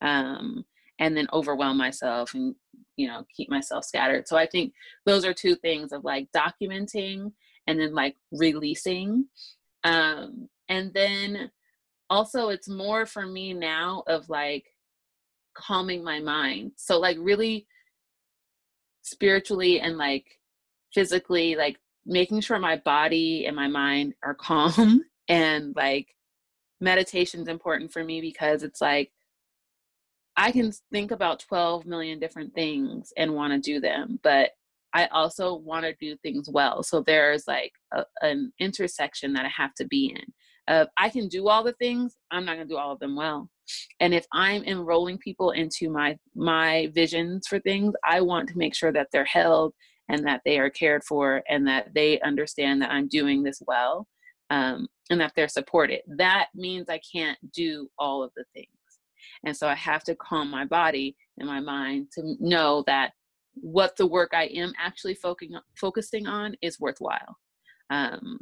Um, 0.00 0.64
and 0.98 1.16
then 1.16 1.28
overwhelm 1.32 1.76
myself 1.76 2.34
and 2.34 2.54
you 2.96 3.06
know 3.06 3.24
keep 3.34 3.50
myself 3.50 3.84
scattered. 3.84 4.26
So 4.28 4.36
I 4.36 4.46
think 4.46 4.72
those 5.04 5.24
are 5.24 5.34
two 5.34 5.56
things 5.56 5.92
of 5.92 6.04
like 6.04 6.28
documenting 6.34 7.32
and 7.66 7.80
then 7.80 7.94
like 7.94 8.16
releasing. 8.32 9.26
Um, 9.84 10.48
and 10.68 10.92
then 10.94 11.50
also 12.08 12.48
it's 12.48 12.68
more 12.68 13.06
for 13.06 13.26
me 13.26 13.52
now 13.52 14.04
of 14.06 14.28
like 14.28 14.66
calming 15.54 16.04
my 16.04 16.20
mind. 16.20 16.72
So 16.76 16.98
like 16.98 17.16
really 17.20 17.66
spiritually 19.02 19.80
and 19.80 19.96
like 19.96 20.26
physically 20.92 21.54
like 21.54 21.78
making 22.04 22.40
sure 22.40 22.58
my 22.58 22.76
body 22.76 23.46
and 23.46 23.56
my 23.56 23.68
mind 23.68 24.14
are 24.22 24.34
calm 24.48 25.04
and 25.28 25.74
like 25.76 26.14
meditation 26.80 27.40
is 27.40 27.48
important 27.48 27.92
for 27.92 28.04
me 28.04 28.20
because 28.20 28.62
it's 28.62 28.80
like 28.80 29.10
I 30.36 30.52
can 30.52 30.72
think 30.92 31.10
about 31.10 31.40
12 31.40 31.86
million 31.86 32.18
different 32.18 32.54
things 32.54 33.12
and 33.16 33.34
want 33.34 33.52
to 33.52 33.58
do 33.58 33.80
them, 33.80 34.20
but 34.22 34.50
I 34.92 35.06
also 35.06 35.54
want 35.54 35.84
to 35.84 35.94
do 36.00 36.16
things 36.18 36.48
well. 36.50 36.82
So 36.82 37.00
there's 37.00 37.46
like 37.46 37.72
a, 37.92 38.04
an 38.22 38.52
intersection 38.60 39.32
that 39.34 39.44
I 39.44 39.50
have 39.56 39.74
to 39.74 39.86
be 39.86 40.14
in. 40.14 40.32
Uh, 40.68 40.86
I 40.96 41.10
can 41.10 41.28
do 41.28 41.48
all 41.48 41.62
the 41.62 41.74
things, 41.74 42.16
I'm 42.30 42.44
not 42.44 42.56
going 42.56 42.66
to 42.68 42.74
do 42.74 42.78
all 42.78 42.92
of 42.92 42.98
them 42.98 43.14
well. 43.14 43.48
And 44.00 44.14
if 44.14 44.26
I'm 44.32 44.64
enrolling 44.64 45.18
people 45.18 45.50
into 45.50 45.90
my 45.90 46.16
my 46.34 46.90
visions 46.94 47.46
for 47.48 47.58
things, 47.60 47.94
I 48.04 48.20
want 48.20 48.48
to 48.48 48.58
make 48.58 48.74
sure 48.74 48.92
that 48.92 49.08
they're 49.12 49.24
held 49.24 49.74
and 50.08 50.26
that 50.26 50.42
they 50.44 50.58
are 50.58 50.70
cared 50.70 51.04
for 51.04 51.42
and 51.48 51.66
that 51.66 51.92
they 51.94 52.20
understand 52.20 52.80
that 52.82 52.90
I'm 52.90 53.08
doing 53.08 53.42
this 53.42 53.60
well 53.66 54.06
um, 54.50 54.86
and 55.10 55.20
that 55.20 55.32
they're 55.34 55.48
supported. 55.48 56.00
That 56.06 56.48
means 56.54 56.88
I 56.88 57.00
can't 57.12 57.38
do 57.52 57.88
all 57.98 58.22
of 58.22 58.30
the 58.36 58.44
things. 58.54 58.75
And 59.44 59.56
so 59.56 59.68
I 59.68 59.74
have 59.74 60.04
to 60.04 60.14
calm 60.16 60.50
my 60.50 60.64
body 60.64 61.16
and 61.38 61.48
my 61.48 61.60
mind 61.60 62.08
to 62.12 62.34
know 62.40 62.82
that 62.86 63.12
what 63.54 63.96
the 63.96 64.06
work 64.06 64.30
I 64.34 64.44
am 64.46 64.72
actually 64.78 65.14
focusing 65.14 65.58
focusing 65.76 66.26
on 66.26 66.56
is 66.62 66.80
worthwhile. 66.80 67.36
Um, 67.90 68.38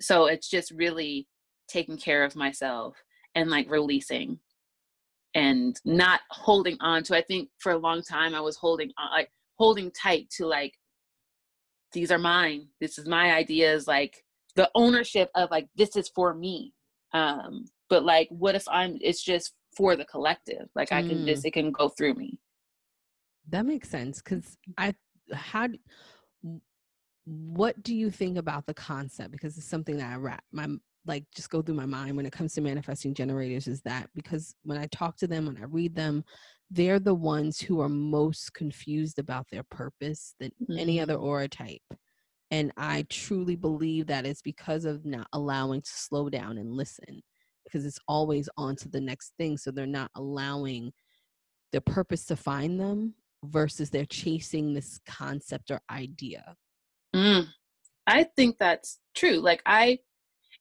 so 0.00 0.26
it's 0.26 0.48
just 0.48 0.70
really 0.72 1.26
taking 1.68 1.96
care 1.96 2.24
of 2.24 2.36
myself 2.36 2.96
and 3.34 3.50
like 3.50 3.70
releasing 3.70 4.38
and 5.34 5.80
not 5.84 6.20
holding 6.30 6.76
on 6.80 7.02
to. 7.04 7.16
I 7.16 7.22
think 7.22 7.48
for 7.58 7.72
a 7.72 7.78
long 7.78 8.02
time 8.02 8.34
I 8.34 8.40
was 8.40 8.56
holding 8.56 8.90
on, 8.98 9.10
like 9.10 9.30
holding 9.58 9.90
tight 9.90 10.28
to 10.36 10.46
like 10.46 10.74
these 11.92 12.10
are 12.10 12.18
mine. 12.18 12.68
This 12.80 12.98
is 12.98 13.06
my 13.06 13.32
ideas. 13.32 13.86
Like 13.86 14.22
the 14.54 14.70
ownership 14.74 15.30
of 15.34 15.50
like 15.50 15.68
this 15.76 15.96
is 15.96 16.10
for 16.14 16.34
me 16.34 16.72
um 17.12 17.64
but 17.88 18.04
like 18.04 18.28
what 18.30 18.54
if 18.54 18.64
i'm 18.68 18.98
it's 19.00 19.22
just 19.22 19.54
for 19.76 19.96
the 19.96 20.04
collective 20.04 20.68
like 20.74 20.92
i 20.92 21.02
can 21.02 21.26
just 21.26 21.42
mm. 21.42 21.46
it 21.46 21.52
can 21.52 21.70
go 21.70 21.88
through 21.88 22.14
me 22.14 22.38
that 23.48 23.66
makes 23.66 23.88
sense 23.88 24.20
because 24.22 24.56
i 24.78 24.94
how 25.32 25.68
what 27.24 27.80
do 27.82 27.94
you 27.94 28.10
think 28.10 28.36
about 28.36 28.66
the 28.66 28.74
concept 28.74 29.30
because 29.30 29.56
it's 29.56 29.66
something 29.66 29.96
that 29.96 30.12
i 30.12 30.16
wrap 30.16 30.44
my 30.52 30.66
like 31.04 31.24
just 31.34 31.50
go 31.50 31.60
through 31.60 31.74
my 31.74 31.86
mind 31.86 32.16
when 32.16 32.26
it 32.26 32.32
comes 32.32 32.54
to 32.54 32.60
manifesting 32.60 33.14
generators 33.14 33.66
is 33.66 33.80
that 33.82 34.08
because 34.14 34.54
when 34.64 34.78
i 34.78 34.86
talk 34.86 35.16
to 35.16 35.26
them 35.26 35.46
when 35.46 35.56
i 35.56 35.64
read 35.64 35.94
them 35.94 36.24
they're 36.70 37.00
the 37.00 37.14
ones 37.14 37.60
who 37.60 37.80
are 37.80 37.88
most 37.88 38.54
confused 38.54 39.18
about 39.18 39.46
their 39.50 39.64
purpose 39.64 40.34
than 40.40 40.50
mm-hmm. 40.62 40.78
any 40.78 41.00
other 41.00 41.16
mm. 41.16 41.22
aura 41.22 41.48
type 41.48 41.82
and 42.52 42.70
I 42.76 43.06
truly 43.08 43.56
believe 43.56 44.06
that 44.08 44.26
it's 44.26 44.42
because 44.42 44.84
of 44.84 45.06
not 45.06 45.26
allowing 45.32 45.80
to 45.80 45.90
slow 45.90 46.28
down 46.28 46.58
and 46.58 46.74
listen 46.74 47.22
because 47.64 47.84
it's 47.84 47.98
always 48.08 48.48
on 48.56 48.76
to 48.76 48.88
the 48.88 49.00
next 49.00 49.32
thing. 49.38 49.56
So 49.56 49.70
they're 49.70 49.86
not 49.86 50.10
allowing 50.14 50.92
their 51.72 51.80
purpose 51.80 52.24
to 52.26 52.36
find 52.36 52.78
them 52.78 53.14
versus 53.44 53.90
they're 53.90 54.04
chasing 54.04 54.74
this 54.74 55.00
concept 55.06 55.70
or 55.70 55.80
idea. 55.90 56.56
Mm, 57.14 57.46
I 58.06 58.24
think 58.36 58.56
that's 58.58 58.98
true. 59.14 59.38
Like, 59.38 59.62
I, 59.66 59.98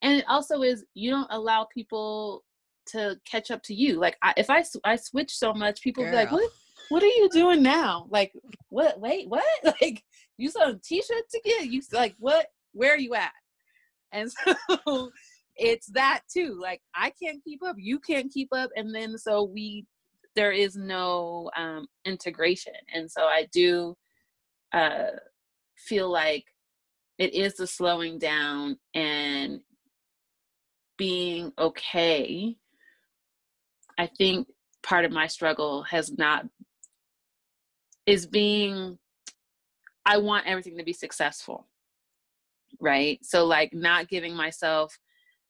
and 0.01 0.20
it 0.20 0.25
also 0.27 0.62
is 0.62 0.86
you 0.93 1.12
don't 1.12 1.27
allow 1.31 1.67
people 1.74 2.43
to 2.88 3.17
catch 3.29 3.51
up 3.51 3.62
to 3.63 3.74
you. 3.74 4.00
Like, 4.00 4.17
I, 4.24 4.34
if 4.38 4.50
I, 4.50 4.63
I 4.84 4.96
switch 4.96 5.36
so 5.36 5.53
much, 5.53 5.81
people 5.81 6.03
Girl. 6.03 6.12
be 6.12 6.17
like, 6.17 6.31
what? 6.31 6.50
What 6.89 7.03
are 7.03 7.08
you 7.08 7.29
doing 7.31 7.63
now? 7.63 8.08
Like, 8.10 8.34
what? 8.70 9.00
Wait, 9.00 9.29
what? 9.29 9.43
Like, 9.81 10.03
you 10.41 10.50
saw 10.50 10.74
t-shirts 10.84 11.36
again 11.36 11.72
you 11.72 11.81
like 11.93 12.15
what 12.17 12.48
where 12.74 12.93
are 12.93 12.98
you 12.98 13.13
at 13.13 13.31
and 14.12 14.31
so 14.86 15.12
it's 15.62 15.88
that 15.88 16.22
too 16.32 16.58
like 16.60 16.82
i 16.96 17.12
can't 17.22 17.44
keep 17.44 17.63
up 17.63 17.75
you 17.77 18.00
can't 18.00 18.32
keep 18.32 18.50
up 18.51 18.70
and 18.75 18.94
then 18.94 19.18
so 19.18 19.44
we 19.44 19.86
there 20.36 20.51
is 20.51 20.75
no 20.75 21.50
um 21.56 21.86
integration 22.06 22.74
and 22.94 23.10
so 23.10 23.24
i 23.24 23.48
do 23.53 23.96
uh 24.74 25.08
feel 25.77 26.10
like 26.10 26.46
it 27.18 27.34
is 27.34 27.56
the 27.56 27.68
slowing 27.68 28.18
down 28.18 28.77
and 28.96 29.60
being 30.98 31.51
okay 31.60 32.56
i 33.98 34.08
think 34.18 34.48
part 34.84 35.06
of 35.06 35.12
my 35.12 35.27
struggle 35.27 35.84
has 35.84 36.12
not 36.18 36.46
is 38.08 38.25
being 38.25 38.98
I 40.06 40.18
want 40.18 40.48
everything 40.48 40.77
to 40.77 40.84
be 40.84 40.94
successful. 40.94 41.68
Right. 42.80 43.20
So, 43.24 43.46
like, 43.46 43.74
not 43.74 44.08
giving 44.08 44.36
myself 44.36 44.98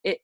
it, 0.04 0.20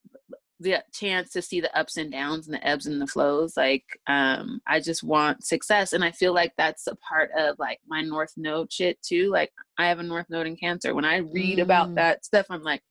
the 0.60 0.84
chance 0.92 1.32
to 1.32 1.42
see 1.42 1.62
the 1.62 1.78
ups 1.78 1.98
and 1.98 2.12
downs 2.12 2.48
and 2.48 2.56
the 2.56 2.68
ebbs 2.68 2.88
and 2.88 3.00
the 3.00 3.08
flows 3.08 3.56
like 3.56 3.84
um 4.08 4.60
i 4.66 4.80
just 4.80 5.04
want 5.04 5.44
success 5.44 5.94
and 5.94 6.04
i 6.04 6.12
feel 6.12 6.34
like 6.34 6.52
that's 6.58 6.88
a 6.88 6.96
part 6.96 7.30
of 7.38 7.56
like 7.60 7.80
my 7.88 8.02
north 8.02 8.34
node 8.38 8.72
shit 8.72 9.00
too 9.04 9.30
like 9.30 9.52
i 9.78 9.88
have 9.88 10.00
a 10.00 10.04
north 10.04 10.26
node 10.30 10.48
in 10.48 10.56
cancer. 10.56 10.96
When 10.96 11.06
i 11.06 11.18
read 11.18 11.60
mm. 11.60 11.62
about 11.62 11.94
that 11.96 12.26
stuff 12.26 12.48
i'm 12.50 12.64
like 12.64 12.82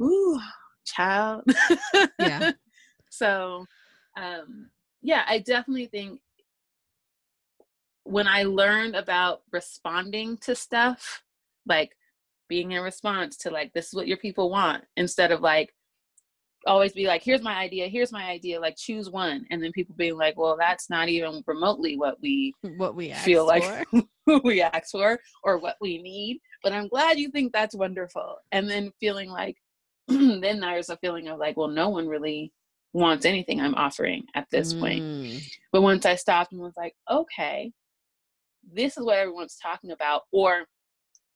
ooh 0.00 0.38
child. 0.84 1.44
Yeah. 2.18 2.52
So 3.10 3.66
um 4.16 4.70
yeah 5.02 5.24
i 5.26 5.38
definitely 5.38 5.86
think 5.86 6.20
when 8.04 8.28
i 8.28 8.44
learned 8.44 8.94
about 8.94 9.40
responding 9.50 10.36
to 10.42 10.54
stuff 10.54 11.22
like 11.66 11.96
being 12.48 12.72
in 12.72 12.82
response 12.82 13.36
to 13.38 13.50
like 13.50 13.72
this 13.72 13.88
is 13.88 13.94
what 13.94 14.06
your 14.06 14.18
people 14.18 14.50
want 14.50 14.84
instead 14.96 15.32
of 15.32 15.40
like 15.40 15.74
always 16.68 16.92
be 16.92 17.06
like 17.06 17.22
here's 17.22 17.42
my 17.42 17.56
idea 17.56 17.88
here's 17.88 18.12
my 18.12 18.24
idea 18.24 18.60
like 18.60 18.76
choose 18.76 19.10
one 19.10 19.44
and 19.50 19.62
then 19.62 19.72
people 19.72 19.94
being 19.96 20.16
like 20.16 20.36
well 20.36 20.56
that's 20.58 20.90
not 20.90 21.08
even 21.08 21.42
remotely 21.46 21.96
what 21.96 22.20
we 22.20 22.52
what 22.76 22.94
we 22.94 23.12
feel 23.14 23.46
like 23.46 23.86
we 24.44 24.60
ask 24.60 24.90
for 24.90 25.18
or 25.42 25.58
what 25.58 25.76
we 25.80 26.00
need 26.02 26.40
but 26.62 26.72
i'm 26.72 26.86
glad 26.88 27.18
you 27.18 27.30
think 27.30 27.52
that's 27.52 27.74
wonderful. 27.74 28.36
And 28.52 28.68
then 28.68 28.92
feeling 29.00 29.30
like 29.30 29.56
then 30.08 30.60
there's 30.60 30.90
a 30.90 30.96
feeling 30.98 31.28
of 31.28 31.38
like 31.38 31.56
well 31.56 31.68
no 31.68 31.88
one 31.88 32.06
really 32.06 32.52
wants 32.92 33.24
anything 33.24 33.60
i'm 33.60 33.74
offering 33.74 34.24
at 34.34 34.46
this 34.50 34.74
mm. 34.74 34.80
point 34.80 35.42
but 35.72 35.82
once 35.82 36.06
i 36.06 36.14
stopped 36.14 36.52
and 36.52 36.60
was 36.60 36.76
like 36.76 36.94
okay 37.10 37.70
this 38.72 38.96
is 38.96 39.04
what 39.04 39.18
everyone's 39.18 39.56
talking 39.62 39.92
about 39.92 40.22
or 40.32 40.66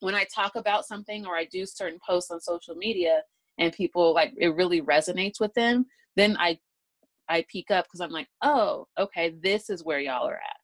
when 0.02 0.14
I 0.16 0.26
talk 0.34 0.56
about 0.56 0.84
something 0.84 1.24
or 1.26 1.36
I 1.36 1.44
do 1.44 1.64
certain 1.64 2.00
posts 2.04 2.32
on 2.32 2.40
social 2.40 2.74
media 2.74 3.22
and 3.58 3.72
people 3.72 4.14
like 4.14 4.32
it 4.38 4.54
really 4.54 4.82
resonates 4.82 5.40
with 5.40 5.52
them, 5.54 5.86
then 6.16 6.36
I 6.38 6.58
I 7.28 7.44
peek 7.48 7.70
up 7.70 7.86
because 7.86 8.00
I'm 8.00 8.10
like, 8.10 8.28
oh, 8.42 8.86
okay, 8.98 9.34
this 9.42 9.70
is 9.70 9.84
where 9.84 10.00
y'all 10.00 10.28
are 10.28 10.34
at. 10.34 10.56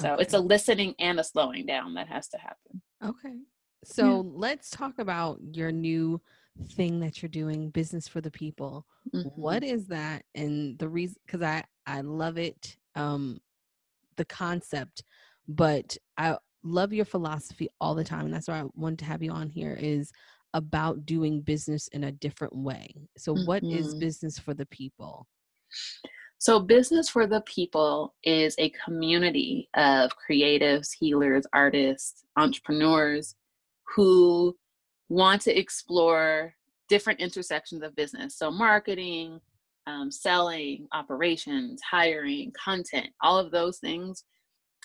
So 0.00 0.12
okay. 0.12 0.22
it's 0.22 0.34
a 0.34 0.38
listening 0.38 0.94
and 0.98 1.18
a 1.18 1.24
slowing 1.24 1.66
down 1.66 1.94
that 1.94 2.08
has 2.08 2.28
to 2.28 2.38
happen. 2.38 2.82
Okay. 3.02 3.36
So 3.84 4.06
yeah. 4.06 4.30
let's 4.34 4.70
talk 4.70 4.98
about 4.98 5.38
your 5.52 5.72
new 5.72 6.20
thing 6.72 7.00
that 7.00 7.22
you're 7.22 7.28
doing, 7.30 7.70
business 7.70 8.06
for 8.06 8.20
the 8.20 8.30
people. 8.30 8.86
Mm-hmm. 9.14 9.28
What 9.40 9.64
is 9.64 9.86
that? 9.88 10.24
And 10.34 10.78
the 10.78 10.88
reason 10.88 11.16
because 11.26 11.42
I 11.42 11.64
I 11.86 12.02
love 12.02 12.36
it, 12.36 12.76
um, 12.94 13.38
the 14.16 14.24
concept, 14.24 15.02
but 15.48 15.96
I 16.18 16.36
love 16.66 16.92
your 16.92 17.04
philosophy 17.04 17.68
all 17.80 17.94
the 17.94 18.04
time 18.04 18.24
and 18.24 18.34
that's 18.34 18.48
why 18.48 18.58
i 18.58 18.64
wanted 18.74 18.98
to 18.98 19.04
have 19.04 19.22
you 19.22 19.30
on 19.30 19.48
here 19.48 19.78
is 19.80 20.10
about 20.56 21.04
doing 21.04 21.42
business 21.42 21.86
in 21.88 22.04
a 22.04 22.12
different 22.12 22.56
way 22.56 22.88
so 23.18 23.34
mm-hmm. 23.34 23.46
what 23.46 23.62
is 23.62 23.88
mm-hmm. 23.88 23.98
business 23.98 24.38
for 24.38 24.54
the 24.54 24.64
people 24.66 25.26
so 26.38 26.58
business 26.58 27.10
for 27.10 27.26
the 27.26 27.42
people 27.42 28.14
is 28.24 28.54
a 28.58 28.72
community 28.82 29.68
of 29.74 30.10
creatives 30.16 30.88
healers 30.98 31.44
artists 31.52 32.24
entrepreneurs 32.38 33.34
who 33.94 34.56
want 35.10 35.42
to 35.42 35.56
explore 35.56 36.54
different 36.88 37.20
intersections 37.20 37.82
of 37.82 37.94
business 37.94 38.38
so 38.38 38.50
marketing 38.50 39.38
um, 39.86 40.10
selling 40.10 40.88
operations 40.94 41.82
hiring 41.88 42.50
content 42.52 43.08
all 43.20 43.38
of 43.38 43.50
those 43.50 43.78
things 43.78 44.24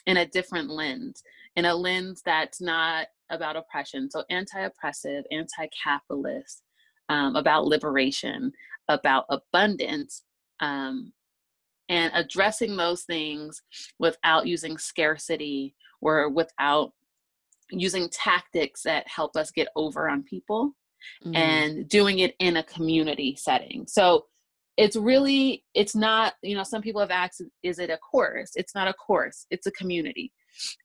in 0.05 0.17
a 0.17 0.25
different 0.25 0.70
lens 0.70 1.24
in 1.55 1.65
a 1.65 1.75
lens 1.75 2.22
that's 2.25 2.62
not 2.62 3.08
about 3.29 3.55
oppression. 3.55 4.10
So 4.10 4.24
anti 4.29 4.60
oppressive, 4.60 5.25
anti 5.31 5.67
capitalist, 5.84 6.63
um, 7.10 7.36
about 7.36 7.65
liberation, 7.65 8.51
about 8.88 9.25
abundance, 9.29 10.24
um, 10.60 11.12
and 11.89 12.12
addressing 12.13 12.77
those 12.77 13.03
things 13.03 13.62
without 14.00 14.48
using 14.48 14.77
scarcity 14.77 15.75
or 16.01 16.29
without 16.29 16.93
using 17.70 18.10
tactics 18.10 18.84
that 18.84 19.08
help 19.08 19.36
us 19.36 19.51
get 19.51 19.67
over 19.75 20.10
on 20.10 20.24
people 20.24 20.74
mm. 21.25 21.36
and 21.36 21.88
doing 21.89 22.20
it 22.20 22.36
in 22.39 22.58
a 22.58 22.63
community 22.63 23.36
setting. 23.36 23.85
So 23.87 24.25
it's 24.81 24.96
really 24.96 25.63
it's 25.74 25.96
not 25.96 26.33
you 26.41 26.55
know 26.55 26.63
some 26.63 26.81
people 26.81 27.01
have 27.01 27.11
asked 27.11 27.41
is 27.63 27.79
it 27.79 27.89
a 27.89 27.98
course 27.98 28.51
it's 28.55 28.74
not 28.74 28.87
a 28.87 28.94
course 28.94 29.46
it's 29.50 29.67
a 29.67 29.72
community 29.72 30.31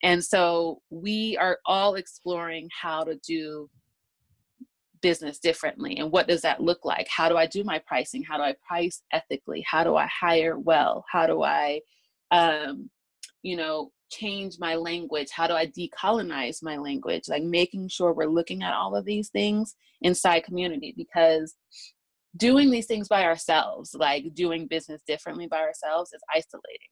and 0.02 0.24
so 0.24 0.80
we 0.90 1.36
are 1.38 1.58
all 1.66 1.94
exploring 1.94 2.68
how 2.80 3.02
to 3.04 3.16
do 3.26 3.68
business 5.00 5.38
differently 5.38 5.96
and 5.98 6.10
what 6.10 6.26
does 6.26 6.40
that 6.40 6.60
look 6.60 6.84
like? 6.84 7.06
How 7.08 7.28
do 7.28 7.36
I 7.36 7.46
do 7.46 7.62
my 7.62 7.80
pricing? 7.86 8.22
How 8.22 8.38
do 8.38 8.42
I 8.42 8.54
price 8.66 9.02
ethically? 9.12 9.64
How 9.68 9.84
do 9.84 9.94
I 9.94 10.06
hire 10.06 10.58
well? 10.58 11.04
How 11.10 11.26
do 11.26 11.42
I 11.42 11.80
um, 12.30 12.90
you 13.42 13.56
know, 13.56 13.92
change 14.10 14.56
my 14.58 14.74
language? 14.74 15.28
How 15.30 15.46
do 15.46 15.54
I 15.54 15.66
decolonize 15.66 16.62
my 16.62 16.76
language? 16.76 17.24
Like 17.28 17.44
making 17.44 17.88
sure 17.88 18.12
we're 18.12 18.26
looking 18.26 18.62
at 18.62 18.74
all 18.74 18.96
of 18.96 19.04
these 19.04 19.28
things 19.28 19.76
inside 20.02 20.40
community 20.40 20.94
because 20.96 21.54
doing 22.36 22.70
these 22.70 22.86
things 22.86 23.08
by 23.08 23.24
ourselves, 23.24 23.94
like 23.94 24.34
doing 24.34 24.66
business 24.66 25.02
differently 25.06 25.46
by 25.46 25.60
ourselves, 25.60 26.12
is 26.12 26.22
isolating. 26.34 26.88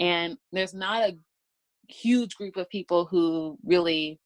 And 0.00 0.36
there's 0.52 0.74
not 0.74 1.02
a 1.02 1.16
huge 1.88 2.34
group 2.34 2.56
of 2.56 2.68
people 2.68 3.06
who 3.06 3.58
really 3.64 4.18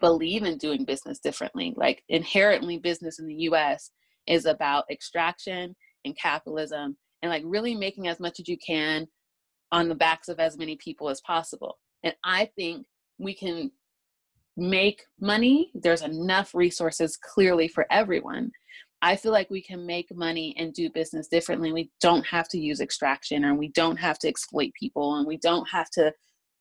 believe 0.00 0.44
in 0.44 0.58
doing 0.58 0.84
business 0.84 1.18
differently. 1.18 1.74
Like 1.76 2.02
inherently, 2.08 2.78
business 2.78 3.18
in 3.18 3.26
the 3.26 3.34
US 3.34 3.90
is 4.26 4.46
about 4.46 4.84
extraction 4.90 5.74
and 6.04 6.16
capitalism 6.16 6.96
and 7.22 7.30
like 7.30 7.42
really 7.44 7.74
making 7.74 8.08
as 8.08 8.20
much 8.20 8.40
as 8.40 8.48
you 8.48 8.56
can 8.64 9.06
on 9.72 9.88
the 9.88 9.94
backs 9.94 10.28
of 10.28 10.40
as 10.40 10.56
many 10.56 10.76
people 10.76 11.08
as 11.08 11.20
possible. 11.20 11.78
And 12.02 12.14
I 12.24 12.50
think 12.56 12.86
we 13.18 13.34
can 13.34 13.70
make 14.56 15.02
money. 15.20 15.70
There's 15.74 16.02
enough 16.02 16.54
resources 16.54 17.16
clearly 17.16 17.68
for 17.68 17.86
everyone. 17.90 18.50
I 19.02 19.16
feel 19.16 19.32
like 19.32 19.50
we 19.50 19.62
can 19.62 19.86
make 19.86 20.14
money 20.14 20.54
and 20.58 20.74
do 20.74 20.90
business 20.90 21.28
differently. 21.28 21.72
We 21.72 21.90
don't 22.00 22.26
have 22.26 22.48
to 22.48 22.58
use 22.58 22.80
extraction 22.80 23.44
and 23.44 23.58
we 23.58 23.68
don't 23.68 23.96
have 23.96 24.18
to 24.20 24.28
exploit 24.28 24.72
people 24.78 25.16
and 25.16 25.26
we 25.26 25.38
don't 25.38 25.68
have 25.70 25.88
to 25.90 26.12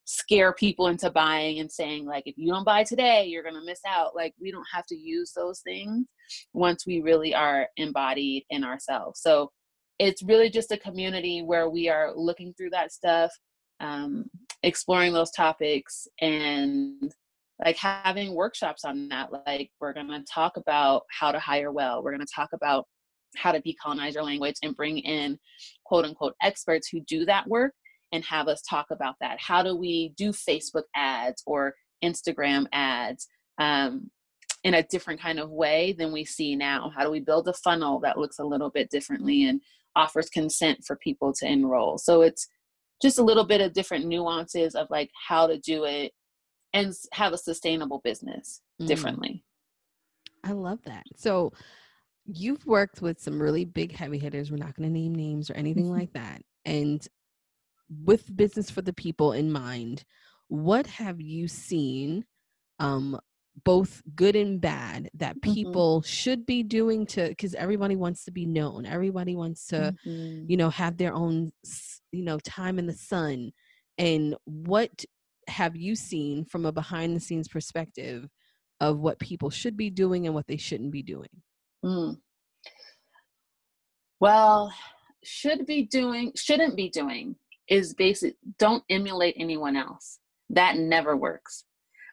scare 0.05 0.53
people 0.53 0.87
into 0.87 1.11
buying 1.11 1.59
and 1.59 1.71
saying 1.71 2.03
like 2.03 2.23
if 2.25 2.35
you 2.35 2.51
don't 2.51 2.65
buy 2.65 2.83
today 2.83 3.25
you're 3.25 3.43
going 3.43 3.53
to 3.53 3.63
miss 3.63 3.81
out 3.87 4.15
like 4.15 4.33
we 4.41 4.49
don't 4.49 4.65
have 4.73 4.83
to 4.87 4.95
use 4.95 5.33
those 5.35 5.59
things 5.59 6.07
once 6.51 6.83
we 6.87 6.99
really 6.99 7.35
are 7.35 7.67
embodied 7.77 8.43
in 8.49 8.63
ourselves 8.63 9.21
so 9.21 9.51
it's 9.99 10.23
really 10.23 10.49
just 10.49 10.71
a 10.71 10.77
community 10.77 11.43
where 11.43 11.69
we 11.69 11.89
are 11.89 12.11
looking 12.15 12.51
through 12.55 12.71
that 12.71 12.91
stuff 12.91 13.31
um, 13.81 14.25
exploring 14.63 15.13
those 15.13 15.29
topics 15.29 16.07
and 16.21 17.13
like 17.63 17.77
having 17.77 18.33
workshops 18.33 18.85
on 18.85 19.09
that 19.09 19.29
like 19.45 19.69
we're 19.79 19.93
going 19.93 20.07
to 20.07 20.23
talk 20.31 20.57
about 20.57 21.03
how 21.11 21.31
to 21.31 21.39
hire 21.39 21.71
well 21.71 22.03
we're 22.03 22.13
going 22.13 22.25
to 22.25 22.33
talk 22.33 22.49
about 22.53 22.85
how 23.35 23.51
to 23.51 23.61
decolonize 23.61 24.13
your 24.13 24.23
language 24.23 24.55
and 24.63 24.75
bring 24.75 24.97
in 24.99 25.37
quote 25.85 26.05
unquote 26.05 26.35
experts 26.41 26.87
who 26.87 26.99
do 27.01 27.25
that 27.25 27.47
work 27.47 27.73
and 28.11 28.23
have 28.25 28.47
us 28.47 28.61
talk 28.61 28.87
about 28.91 29.15
that. 29.21 29.39
How 29.39 29.61
do 29.63 29.75
we 29.75 30.13
do 30.17 30.31
Facebook 30.31 30.83
ads 30.95 31.43
or 31.45 31.75
Instagram 32.03 32.65
ads 32.71 33.27
um, 33.59 34.09
in 34.63 34.73
a 34.73 34.83
different 34.83 35.21
kind 35.21 35.39
of 35.39 35.51
way 35.51 35.93
than 35.97 36.11
we 36.11 36.25
see 36.25 36.55
now? 36.55 36.91
How 36.95 37.03
do 37.03 37.11
we 37.11 37.19
build 37.19 37.47
a 37.47 37.53
funnel 37.53 37.99
that 38.01 38.17
looks 38.17 38.39
a 38.39 38.43
little 38.43 38.69
bit 38.69 38.89
differently 38.89 39.45
and 39.45 39.61
offers 39.95 40.29
consent 40.29 40.79
for 40.85 40.95
people 40.97 41.33
to 41.33 41.47
enroll? 41.47 41.97
So 41.97 42.21
it's 42.21 42.47
just 43.01 43.19
a 43.19 43.23
little 43.23 43.45
bit 43.45 43.61
of 43.61 43.73
different 43.73 44.05
nuances 44.05 44.75
of 44.75 44.87
like 44.89 45.11
how 45.27 45.47
to 45.47 45.57
do 45.59 45.85
it 45.85 46.11
and 46.73 46.93
have 47.13 47.33
a 47.33 47.37
sustainable 47.37 47.99
business 48.03 48.61
mm. 48.81 48.87
differently. 48.87 49.43
I 50.43 50.51
love 50.51 50.79
that. 50.85 51.03
So 51.15 51.51
you've 52.25 52.65
worked 52.65 53.01
with 53.01 53.19
some 53.19 53.41
really 53.41 53.65
big 53.65 53.95
heavy 53.95 54.19
hitters. 54.19 54.51
We're 54.51 54.57
not 54.57 54.75
going 54.75 54.87
to 54.87 54.93
name 54.93 55.15
names 55.15 55.49
or 55.49 55.53
anything 55.55 55.91
like 55.97 56.13
that. 56.13 56.41
And 56.65 57.05
with 58.03 58.35
business 58.35 58.69
for 58.69 58.81
the 58.81 58.93
people 58.93 59.33
in 59.33 59.51
mind, 59.51 60.03
what 60.47 60.87
have 60.87 61.21
you 61.21 61.47
seen, 61.47 62.25
um, 62.79 63.19
both 63.65 64.01
good 64.15 64.35
and 64.35 64.61
bad, 64.61 65.09
that 65.15 65.35
mm-hmm. 65.37 65.53
people 65.53 66.01
mm-hmm. 66.01 66.07
should 66.07 66.45
be 66.45 66.63
doing 66.63 67.05
to? 67.07 67.29
Because 67.29 67.55
everybody 67.55 67.95
wants 67.95 68.25
to 68.25 68.31
be 68.31 68.45
known. 68.45 68.85
Everybody 68.85 69.35
wants 69.35 69.67
to, 69.67 69.95
mm-hmm. 70.05 70.45
you 70.47 70.57
know, 70.57 70.69
have 70.69 70.97
their 70.97 71.13
own, 71.13 71.51
you 72.11 72.23
know, 72.23 72.39
time 72.39 72.79
in 72.79 72.85
the 72.85 72.93
sun. 72.93 73.51
And 73.97 74.35
what 74.45 75.03
have 75.49 75.75
you 75.75 75.95
seen 75.95 76.45
from 76.45 76.65
a 76.65 76.71
behind 76.71 77.15
the 77.15 77.19
scenes 77.19 77.47
perspective 77.47 78.27
of 78.79 78.99
what 78.99 79.19
people 79.19 79.49
should 79.49 79.75
be 79.75 79.89
doing 79.89 80.25
and 80.25 80.35
what 80.35 80.47
they 80.47 80.57
shouldn't 80.57 80.91
be 80.91 81.03
doing? 81.03 81.29
Mm. 81.83 82.17
Well, 84.19 84.73
should 85.23 85.65
be 85.65 85.83
doing, 85.83 86.31
shouldn't 86.35 86.75
be 86.75 86.89
doing 86.89 87.35
is 87.67 87.93
basic 87.93 88.35
don't 88.57 88.83
emulate 88.89 89.35
anyone 89.37 89.75
else 89.75 90.19
that 90.49 90.75
never 90.75 91.15
works 91.15 91.65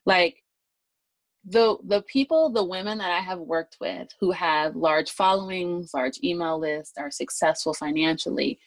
like 0.06 0.42
the 1.48 1.76
the 1.84 2.02
people, 2.02 2.50
the 2.50 2.64
women 2.64 2.98
that 2.98 3.10
I 3.10 3.20
have 3.20 3.38
worked 3.38 3.76
with 3.80 4.08
who 4.20 4.32
have 4.32 4.74
large 4.74 5.10
followings, 5.12 5.92
large 5.94 6.18
email 6.24 6.58
lists, 6.58 6.94
are 6.98 7.10
successful 7.10 7.72
financially, 7.72 8.58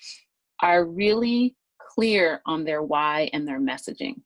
are 0.61 0.85
really 0.85 1.55
clear 1.79 2.41
on 2.45 2.63
their 2.63 2.83
why 2.83 3.29
and 3.33 3.47
their 3.47 3.59
messaging. 3.59 4.21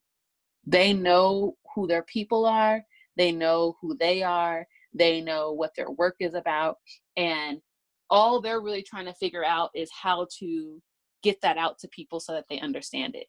They 0.65 0.93
know 0.93 1.57
who 1.75 1.87
their 1.87 2.03
people 2.03 2.45
are, 2.45 2.83
they 3.17 3.31
know 3.31 3.77
who 3.81 3.95
they 3.97 4.23
are, 4.23 4.65
they 4.93 5.21
know 5.21 5.51
what 5.51 5.71
their 5.75 5.91
work 5.91 6.15
is 6.19 6.33
about, 6.33 6.77
and 7.17 7.61
all 8.09 8.41
they're 8.41 8.61
really 8.61 8.83
trying 8.83 9.05
to 9.05 9.13
figure 9.13 9.43
out 9.43 9.71
is 9.73 9.89
how 9.91 10.27
to 10.39 10.81
get 11.23 11.41
that 11.41 11.57
out 11.57 11.79
to 11.79 11.87
people 11.87 12.19
so 12.19 12.33
that 12.33 12.45
they 12.49 12.59
understand 12.59 13.15
it. 13.15 13.27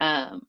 Um, 0.00 0.42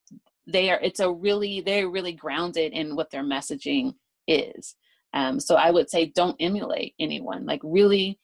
they 0.48 0.70
are 0.72 0.80
it's 0.82 1.00
a 1.00 1.12
really 1.12 1.62
they're 1.62 1.90
really 1.90 2.14
grounded 2.14 2.74
in 2.74 2.96
what 2.96 3.12
their 3.12 3.24
messaging 3.24 3.94
is. 4.28 4.76
Um, 5.14 5.40
so 5.40 5.56
I 5.56 5.72
would 5.72 5.90
say 5.90 6.08
don't 6.08 6.36
emulate 6.40 6.94
anyone. 7.00 7.46
Like 7.46 7.62
really 7.64 8.20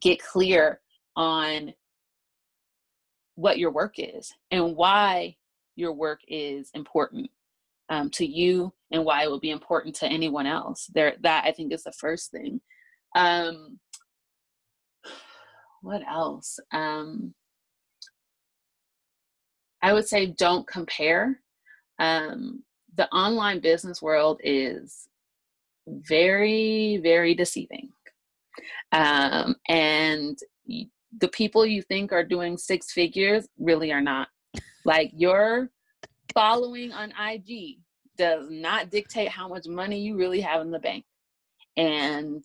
get 0.00 0.22
clear 0.22 0.80
on 1.16 1.72
what 3.34 3.58
your 3.58 3.70
work 3.70 3.94
is 3.98 4.32
and 4.50 4.76
why 4.76 5.36
your 5.78 5.92
work 5.92 6.20
is 6.26 6.70
important 6.74 7.30
um, 7.88 8.10
to 8.10 8.26
you 8.26 8.72
and 8.90 9.04
why 9.04 9.22
it 9.22 9.30
would 9.30 9.40
be 9.40 9.50
important 9.50 9.94
to 9.96 10.06
anyone 10.06 10.46
else. 10.46 10.90
There, 10.94 11.14
that 11.22 11.44
I 11.44 11.52
think 11.52 11.72
is 11.72 11.84
the 11.84 11.92
first 11.92 12.30
thing. 12.30 12.60
Um, 13.16 13.78
what 15.82 16.02
else? 16.08 16.58
Um, 16.72 17.34
I 19.82 19.92
would 19.92 20.06
say 20.08 20.26
don't 20.26 20.66
compare. 20.66 21.40
Um, 21.98 22.64
the 22.96 23.08
online 23.10 23.60
business 23.60 24.02
world 24.02 24.40
is 24.42 25.08
very, 25.86 26.98
very 27.02 27.34
deceiving. 27.34 27.90
Um, 28.92 29.54
and 29.68 30.36
the 30.66 31.28
people 31.28 31.64
you 31.64 31.82
think 31.82 32.12
are 32.12 32.24
doing 32.24 32.58
six 32.58 32.92
figures 32.92 33.46
really 33.58 33.92
are 33.92 34.00
not. 34.00 34.28
Like 34.88 35.12
your 35.14 35.68
following 36.32 36.92
on 36.92 37.12
IG 37.20 37.76
does 38.16 38.46
not 38.48 38.88
dictate 38.88 39.28
how 39.28 39.46
much 39.46 39.66
money 39.66 40.00
you 40.00 40.16
really 40.16 40.40
have 40.40 40.62
in 40.62 40.70
the 40.70 40.78
bank. 40.78 41.04
And 41.76 42.42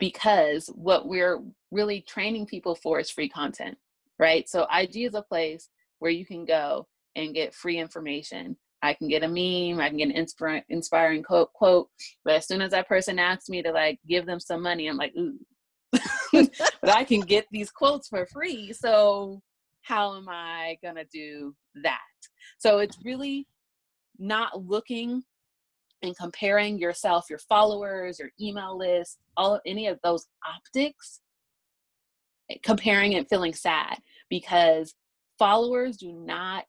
because 0.00 0.66
what 0.74 1.06
we're 1.06 1.44
really 1.70 2.00
training 2.00 2.46
people 2.46 2.74
for 2.74 2.98
is 2.98 3.08
free 3.08 3.28
content, 3.28 3.78
right? 4.18 4.48
So 4.48 4.66
IG 4.76 4.96
is 4.96 5.14
a 5.14 5.22
place 5.22 5.68
where 6.00 6.10
you 6.10 6.26
can 6.26 6.44
go 6.44 6.88
and 7.14 7.32
get 7.32 7.54
free 7.54 7.78
information. 7.78 8.56
I 8.82 8.94
can 8.94 9.06
get 9.06 9.22
a 9.22 9.28
meme, 9.28 9.80
I 9.80 9.90
can 9.90 9.98
get 9.98 10.08
an 10.08 10.26
inspir- 10.26 10.64
inspiring 10.70 11.22
quote, 11.22 11.52
quote, 11.52 11.88
but 12.24 12.34
as 12.34 12.48
soon 12.48 12.62
as 12.62 12.72
that 12.72 12.88
person 12.88 13.20
asks 13.20 13.48
me 13.48 13.62
to 13.62 13.70
like 13.70 14.00
give 14.08 14.26
them 14.26 14.40
some 14.40 14.60
money, 14.60 14.88
I'm 14.88 14.96
like, 14.96 15.14
ooh. 15.16 15.38
but 16.32 16.90
I 16.90 17.04
can 17.04 17.20
get 17.20 17.46
these 17.52 17.70
quotes 17.70 18.08
for 18.08 18.26
free. 18.26 18.72
So 18.72 19.40
how 19.84 20.16
am 20.16 20.28
I 20.28 20.78
gonna 20.82 21.04
do 21.12 21.54
that? 21.82 21.98
So 22.58 22.78
it's 22.78 22.98
really 23.04 23.46
not 24.18 24.64
looking 24.64 25.22
and 26.02 26.16
comparing 26.16 26.78
yourself, 26.78 27.26
your 27.30 27.38
followers, 27.38 28.18
your 28.18 28.30
email 28.40 28.76
list, 28.76 29.18
all 29.36 29.60
any 29.66 29.86
of 29.86 29.98
those 30.02 30.26
optics, 30.46 31.20
eh, 32.50 32.56
comparing 32.62 33.14
and 33.14 33.28
feeling 33.28 33.54
sad 33.54 33.98
because 34.28 34.94
followers 35.38 35.96
do 35.96 36.12
not 36.12 36.64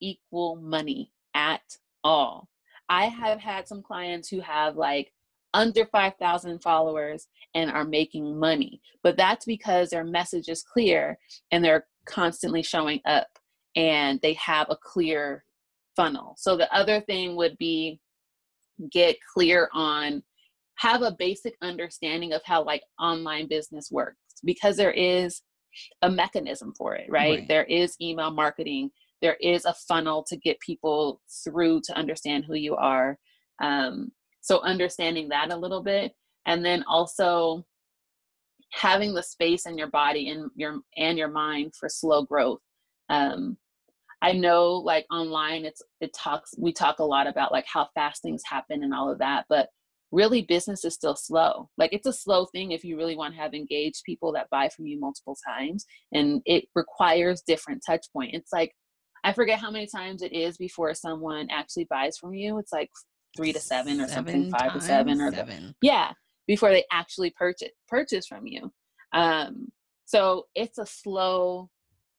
equal 0.00 0.56
money 0.56 1.12
at 1.34 1.62
all. 2.04 2.48
I 2.88 3.06
have 3.06 3.40
had 3.40 3.68
some 3.68 3.82
clients 3.82 4.28
who 4.28 4.40
have 4.40 4.76
like 4.76 5.12
under 5.54 5.86
5,000 5.86 6.60
followers 6.60 7.26
and 7.54 7.70
are 7.70 7.84
making 7.84 8.38
money, 8.38 8.80
but 9.02 9.16
that's 9.16 9.44
because 9.44 9.90
their 9.90 10.04
message 10.04 10.48
is 10.48 10.62
clear 10.62 11.18
and 11.50 11.64
they're 11.64 11.86
constantly 12.10 12.62
showing 12.62 13.00
up 13.04 13.28
and 13.76 14.20
they 14.22 14.34
have 14.34 14.66
a 14.70 14.76
clear 14.76 15.44
funnel. 15.96 16.34
So 16.38 16.56
the 16.56 16.72
other 16.74 17.00
thing 17.00 17.36
would 17.36 17.56
be 17.58 18.00
get 18.90 19.16
clear 19.34 19.68
on 19.72 20.22
have 20.76 21.02
a 21.02 21.14
basic 21.18 21.54
understanding 21.60 22.32
of 22.32 22.40
how 22.44 22.64
like 22.64 22.82
online 22.98 23.46
business 23.48 23.90
works 23.90 24.16
because 24.44 24.76
there 24.76 24.92
is 24.92 25.42
a 26.02 26.10
mechanism 26.10 26.72
for 26.76 26.96
it, 26.96 27.06
right? 27.10 27.40
right? 27.40 27.48
There 27.48 27.64
is 27.64 27.96
email 28.00 28.30
marketing, 28.30 28.90
there 29.20 29.36
is 29.40 29.66
a 29.66 29.74
funnel 29.74 30.24
to 30.28 30.36
get 30.38 30.58
people 30.60 31.20
through 31.44 31.82
to 31.84 31.98
understand 31.98 32.44
who 32.46 32.54
you 32.54 32.76
are. 32.76 33.18
Um, 33.60 34.10
so 34.40 34.60
understanding 34.62 35.28
that 35.28 35.52
a 35.52 35.56
little 35.56 35.82
bit, 35.82 36.12
and 36.46 36.64
then 36.64 36.82
also 36.88 37.66
having 38.72 39.14
the 39.14 39.22
space 39.22 39.66
in 39.66 39.76
your 39.76 39.90
body 39.90 40.28
and 40.28 40.50
your 40.56 40.80
and 40.96 41.18
your 41.18 41.28
mind 41.28 41.74
for 41.78 41.88
slow 41.88 42.22
growth. 42.22 42.60
Um, 43.08 43.56
I 44.22 44.32
know 44.32 44.72
like 44.74 45.06
online 45.10 45.64
it's 45.64 45.82
it 46.00 46.14
talks 46.14 46.54
we 46.58 46.72
talk 46.72 46.98
a 46.98 47.04
lot 47.04 47.26
about 47.26 47.52
like 47.52 47.66
how 47.66 47.88
fast 47.94 48.22
things 48.22 48.42
happen 48.44 48.84
and 48.84 48.94
all 48.94 49.10
of 49.10 49.18
that, 49.18 49.46
but 49.48 49.68
really 50.12 50.42
business 50.42 50.84
is 50.84 50.94
still 50.94 51.16
slow. 51.16 51.68
Like 51.78 51.92
it's 51.92 52.06
a 52.06 52.12
slow 52.12 52.46
thing 52.46 52.72
if 52.72 52.84
you 52.84 52.96
really 52.96 53.16
want 53.16 53.34
to 53.34 53.40
have 53.40 53.54
engaged 53.54 54.02
people 54.04 54.32
that 54.32 54.50
buy 54.50 54.68
from 54.68 54.86
you 54.86 54.98
multiple 54.98 55.36
times 55.46 55.86
and 56.12 56.42
it 56.46 56.64
requires 56.74 57.42
different 57.46 57.82
touch 57.86 58.06
point. 58.12 58.34
It's 58.34 58.52
like 58.52 58.72
I 59.24 59.32
forget 59.32 59.58
how 59.58 59.70
many 59.70 59.86
times 59.86 60.22
it 60.22 60.32
is 60.32 60.56
before 60.56 60.94
someone 60.94 61.48
actually 61.50 61.86
buys 61.90 62.16
from 62.16 62.34
you. 62.34 62.58
It's 62.58 62.72
like 62.72 62.90
three 63.36 63.52
to 63.52 63.60
seven 63.60 64.00
or 64.00 64.08
seven 64.08 64.50
something, 64.50 64.50
five 64.50 64.72
to 64.74 64.80
seven 64.80 65.20
or 65.20 65.30
seven. 65.30 65.74
yeah, 65.82 66.12
before 66.50 66.72
they 66.72 66.84
actually 66.90 67.30
purchase 67.30 67.70
purchase 67.86 68.26
from 68.26 68.44
you. 68.44 68.72
Um, 69.12 69.68
so 70.04 70.46
it's 70.56 70.78
a 70.78 70.84
slow 70.84 71.70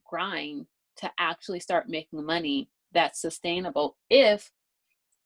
grind 0.08 0.68
to 1.00 1.12
actually 1.20 1.60
start 1.60 1.90
making 1.90 2.26
money 2.26 2.70
that's 2.94 3.20
sustainable 3.20 3.98
if 4.10 4.50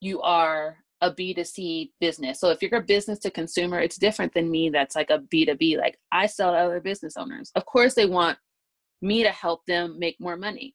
you 0.01 0.23
are 0.23 0.77
a 1.01 1.11
B2C 1.11 1.91
business. 2.01 2.39
So 2.39 2.49
if 2.49 2.63
you're 2.63 2.79
a 2.79 2.83
business 2.83 3.19
to 3.19 3.29
consumer, 3.29 3.79
it's 3.79 3.99
different 3.99 4.33
than 4.33 4.49
me 4.49 4.71
that's 4.71 4.95
like 4.95 5.11
a 5.11 5.19
B2B. 5.19 5.77
Like 5.77 5.99
I 6.11 6.25
sell 6.25 6.53
to 6.53 6.57
other 6.57 6.79
business 6.79 7.15
owners. 7.15 7.51
Of 7.53 7.67
course, 7.67 7.93
they 7.93 8.07
want 8.07 8.39
me 9.03 9.21
to 9.21 9.29
help 9.29 9.67
them 9.67 9.99
make 9.99 10.19
more 10.19 10.35
money, 10.35 10.73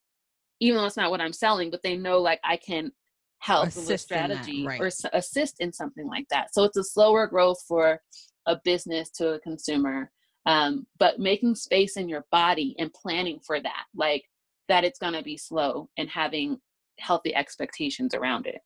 even 0.61 0.79
though 0.79 0.87
it's 0.87 0.97
not 0.97 1.11
what 1.11 1.21
I'm 1.21 1.33
selling, 1.33 1.69
but 1.69 1.83
they 1.83 1.97
know 1.97 2.21
like 2.21 2.39
I 2.45 2.59
can 2.59 2.93
help 3.41 3.69
assist 3.69 3.89
with 3.89 4.01
strategy 4.01 4.63
that, 4.63 4.69
right. 4.69 4.81
or 4.81 4.91
assist 5.13 5.61
in 5.61 5.73
something 5.73 6.07
like 6.07 6.27
that. 6.31 6.55
So 6.55 6.65
it's 6.65 6.77
a 6.77 6.85
slower 6.85 7.27
growth 7.27 7.63
for 7.67 8.01
a 8.47 8.57
business 8.65 9.11
to 9.13 9.33
a 9.33 9.41
consumer. 9.41 10.11
Um, 10.47 10.87
but 10.99 11.19
making 11.19 11.55
space 11.55 11.97
in 11.97 12.09
your 12.09 12.25
body 12.31 12.75
and 12.79 12.93
planning 12.93 13.41
for 13.45 13.61
that, 13.61 13.85
like 13.95 14.25
that 14.69 14.85
it's 14.85 14.99
going 14.99 15.15
to 15.15 15.23
be 15.23 15.37
slow 15.37 15.89
and 15.99 16.09
having 16.09 16.59
healthy 16.99 17.35
expectations 17.35 18.15
around 18.15 18.47
it. 18.47 18.61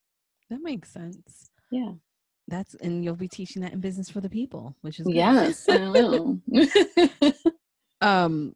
That 0.51 0.61
makes 0.63 0.93
sense. 0.93 1.51
Yeah. 1.71 1.93
That's 2.47 2.75
and 2.75 3.03
you'll 3.03 3.17
be 3.17 3.29
teaching 3.29 3.63
that 3.63 3.73
in 3.73 3.81
business 3.81 4.11
for 4.11 4.21
the 4.21 4.29
people, 4.29 4.77
which 4.83 5.01
is 5.01 5.07
good. 5.07 5.15
yes, 5.15 5.67
I 5.69 5.89
will. 5.89 6.39
um 8.01 8.55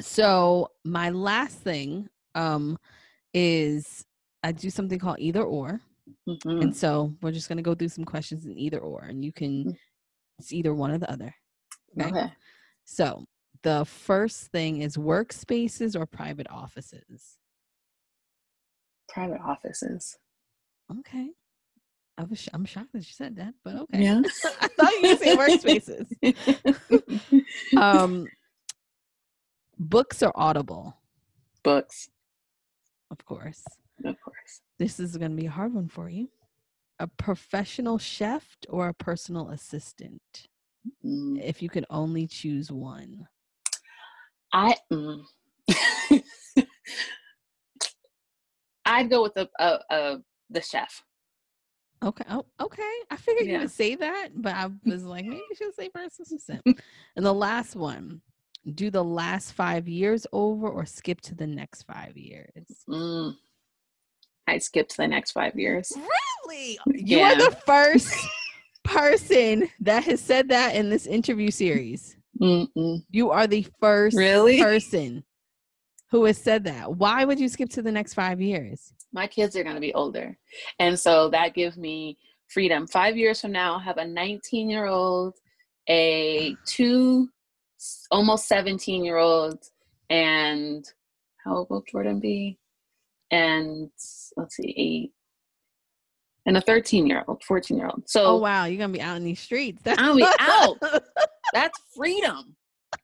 so 0.00 0.68
my 0.84 1.10
last 1.10 1.60
thing 1.60 2.08
um 2.34 2.76
is 3.32 4.04
I 4.44 4.52
do 4.52 4.68
something 4.68 4.98
called 4.98 5.16
either 5.18 5.42
or. 5.42 5.80
Mm-hmm. 6.28 6.60
And 6.60 6.76
so 6.76 7.14
we're 7.22 7.32
just 7.32 7.48
gonna 7.48 7.62
go 7.62 7.74
through 7.74 7.88
some 7.88 8.04
questions 8.04 8.44
in 8.44 8.58
either 8.58 8.78
or 8.78 9.04
and 9.04 9.24
you 9.24 9.32
can 9.32 9.64
mm. 9.64 9.76
it's 10.38 10.52
either 10.52 10.74
one 10.74 10.90
or 10.90 10.98
the 10.98 11.10
other. 11.10 11.34
Okay. 11.98 12.10
okay. 12.10 12.32
So 12.84 13.24
the 13.62 13.86
first 13.86 14.48
thing 14.52 14.82
is 14.82 14.98
workspaces 14.98 15.98
or 15.98 16.04
private 16.04 16.46
offices. 16.50 17.38
Private 19.08 19.40
offices. 19.40 20.18
Okay. 20.98 21.30
I 22.18 22.24
was 22.24 22.46
I'm 22.52 22.66
shocked 22.66 22.92
that 22.92 22.98
you 22.98 23.14
said 23.14 23.36
that, 23.36 23.54
but 23.64 23.76
okay. 23.76 24.02
Yeah. 24.02 24.20
I 24.60 24.68
thought 24.68 24.92
you 25.02 25.16
say 25.16 25.36
workspaces. 25.36 26.06
um 27.78 28.26
books 29.78 30.22
or 30.22 30.32
audible? 30.34 30.98
Books. 31.62 32.10
Of 33.10 33.24
course. 33.24 33.64
Of 34.04 34.20
course. 34.20 34.60
This 34.78 35.00
is 35.00 35.16
gonna 35.16 35.34
be 35.34 35.46
a 35.46 35.50
hard 35.50 35.74
one 35.74 35.88
for 35.88 36.08
you. 36.08 36.28
A 36.98 37.06
professional 37.06 37.98
chef 37.98 38.56
or 38.68 38.88
a 38.88 38.94
personal 38.94 39.50
assistant? 39.50 40.48
Mm. 41.04 41.42
If 41.42 41.62
you 41.62 41.68
could 41.68 41.86
only 41.90 42.26
choose 42.26 42.70
one. 42.70 43.26
I 44.52 44.76
mm. 44.92 45.22
I'd 48.84 49.10
go 49.10 49.22
with 49.22 49.36
a, 49.36 49.48
a, 49.58 49.78
a 49.90 50.18
the 50.50 50.60
chef. 50.60 51.02
Okay. 52.02 52.24
Oh, 52.28 52.44
okay. 52.60 52.92
I 53.10 53.16
figured 53.16 53.46
yeah. 53.46 53.54
you 53.54 53.58
would 53.60 53.70
say 53.70 53.94
that, 53.94 54.28
but 54.34 54.54
I 54.54 54.68
was 54.84 55.04
like, 55.04 55.24
maybe 55.24 55.42
she'll 55.56 55.72
say 55.72 55.88
first 55.94 56.20
assistant. 56.20 56.62
and 56.66 57.24
the 57.24 57.32
last 57.32 57.74
one, 57.74 58.20
do 58.74 58.90
the 58.90 59.04
last 59.04 59.52
five 59.52 59.88
years 59.88 60.26
over 60.32 60.68
or 60.68 60.84
skip 60.84 61.20
to 61.22 61.34
the 61.34 61.46
next 61.46 61.84
five 61.84 62.16
years? 62.16 62.84
Mm. 62.88 63.34
I 64.46 64.58
skipped 64.58 64.90
to 64.92 64.96
the 64.98 65.08
next 65.08 65.32
five 65.32 65.58
years. 65.58 65.92
Really? 66.46 66.78
You 66.86 67.20
are 67.20 67.36
the 67.36 67.56
first 67.66 68.14
person 68.84 69.68
that 69.80 70.04
has 70.04 70.20
said 70.20 70.48
that 70.50 70.74
in 70.74 70.90
this 70.90 71.06
interview 71.06 71.50
series. 71.50 72.16
Mm-mm. 72.40 73.02
You 73.10 73.30
are 73.30 73.46
the 73.46 73.66
first 73.80 74.16
Really? 74.16 74.60
person 74.60 75.24
who 76.10 76.24
has 76.24 76.38
said 76.38 76.64
that. 76.64 76.96
Why 76.96 77.24
would 77.24 77.40
you 77.40 77.48
skip 77.48 77.70
to 77.70 77.82
the 77.82 77.92
next 77.92 78.14
five 78.14 78.40
years? 78.40 78.92
My 79.12 79.26
kids 79.26 79.56
are 79.56 79.62
going 79.62 79.76
to 79.76 79.80
be 79.80 79.94
older. 79.94 80.36
And 80.78 80.98
so 80.98 81.28
that 81.30 81.54
gives 81.54 81.76
me 81.76 82.18
freedom. 82.48 82.86
Five 82.86 83.16
years 83.16 83.40
from 83.40 83.52
now, 83.52 83.74
I'll 83.74 83.78
have 83.80 83.98
a 83.98 84.06
19 84.06 84.68
year 84.68 84.86
old, 84.86 85.34
a 85.88 86.56
two, 86.66 87.28
almost 88.10 88.48
17 88.48 89.04
year 89.04 89.16
old, 89.16 89.58
and 90.10 90.84
how 91.44 91.56
old 91.58 91.70
will 91.70 91.84
Jordan 91.90 92.20
be? 92.20 92.58
And 93.30 93.90
let's 94.36 94.56
see, 94.56 94.74
eight, 94.76 95.12
and 96.46 96.56
a 96.56 96.60
13 96.60 97.06
year 97.06 97.24
old, 97.26 97.42
14 97.44 97.76
year 97.76 97.86
old. 97.88 98.02
So 98.06 98.24
Oh 98.24 98.36
wow, 98.36 98.66
you're 98.66 98.78
gonna 98.78 98.92
be 98.92 99.00
out 99.00 99.16
in 99.16 99.24
these 99.24 99.40
streets. 99.40 99.82
That's 99.82 100.00
I'll 100.00 100.16
be 100.16 100.26
out. 100.40 100.76
that's 101.52 101.78
freedom. 101.96 102.56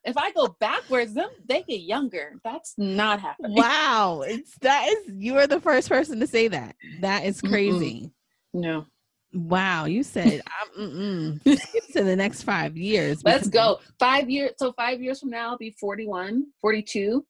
If 0.05 0.17
I 0.17 0.31
go 0.33 0.57
backwards, 0.61 1.15
them 1.15 1.31
they 1.49 1.63
get 1.63 1.81
younger. 1.81 2.35
That's 2.45 2.75
not 2.79 3.21
happening. 3.21 3.57
wow, 3.57 4.23
it's 4.27 4.57
that 4.61 4.89
is 4.89 5.15
you 5.17 5.39
are 5.39 5.47
the 5.47 5.61
first 5.61 5.89
person 5.89 6.21
to 6.21 6.27
say 6.27 6.49
that. 6.49 6.77
That 7.01 7.25
is 7.25 7.41
Mm-mm. 7.43 7.49
crazy. 7.51 8.13
No. 8.53 8.87
Wow, 9.33 9.85
you 9.85 10.03
said 10.03 10.43
I'm 10.47 10.91
mm-mm. 10.91 11.43
to 11.93 12.03
the 12.03 12.17
next 12.17 12.43
five 12.43 12.77
years. 12.77 13.23
Let's 13.25 13.49
go. 13.49 13.79
Five 13.99 14.29
years. 14.29 14.53
So 14.59 14.73
five 14.73 15.01
years 15.01 15.21
from 15.21 15.31
now, 15.31 15.51
I'll 15.51 15.59
be 15.59 15.71
41, 15.79 16.47
42. 16.61 17.25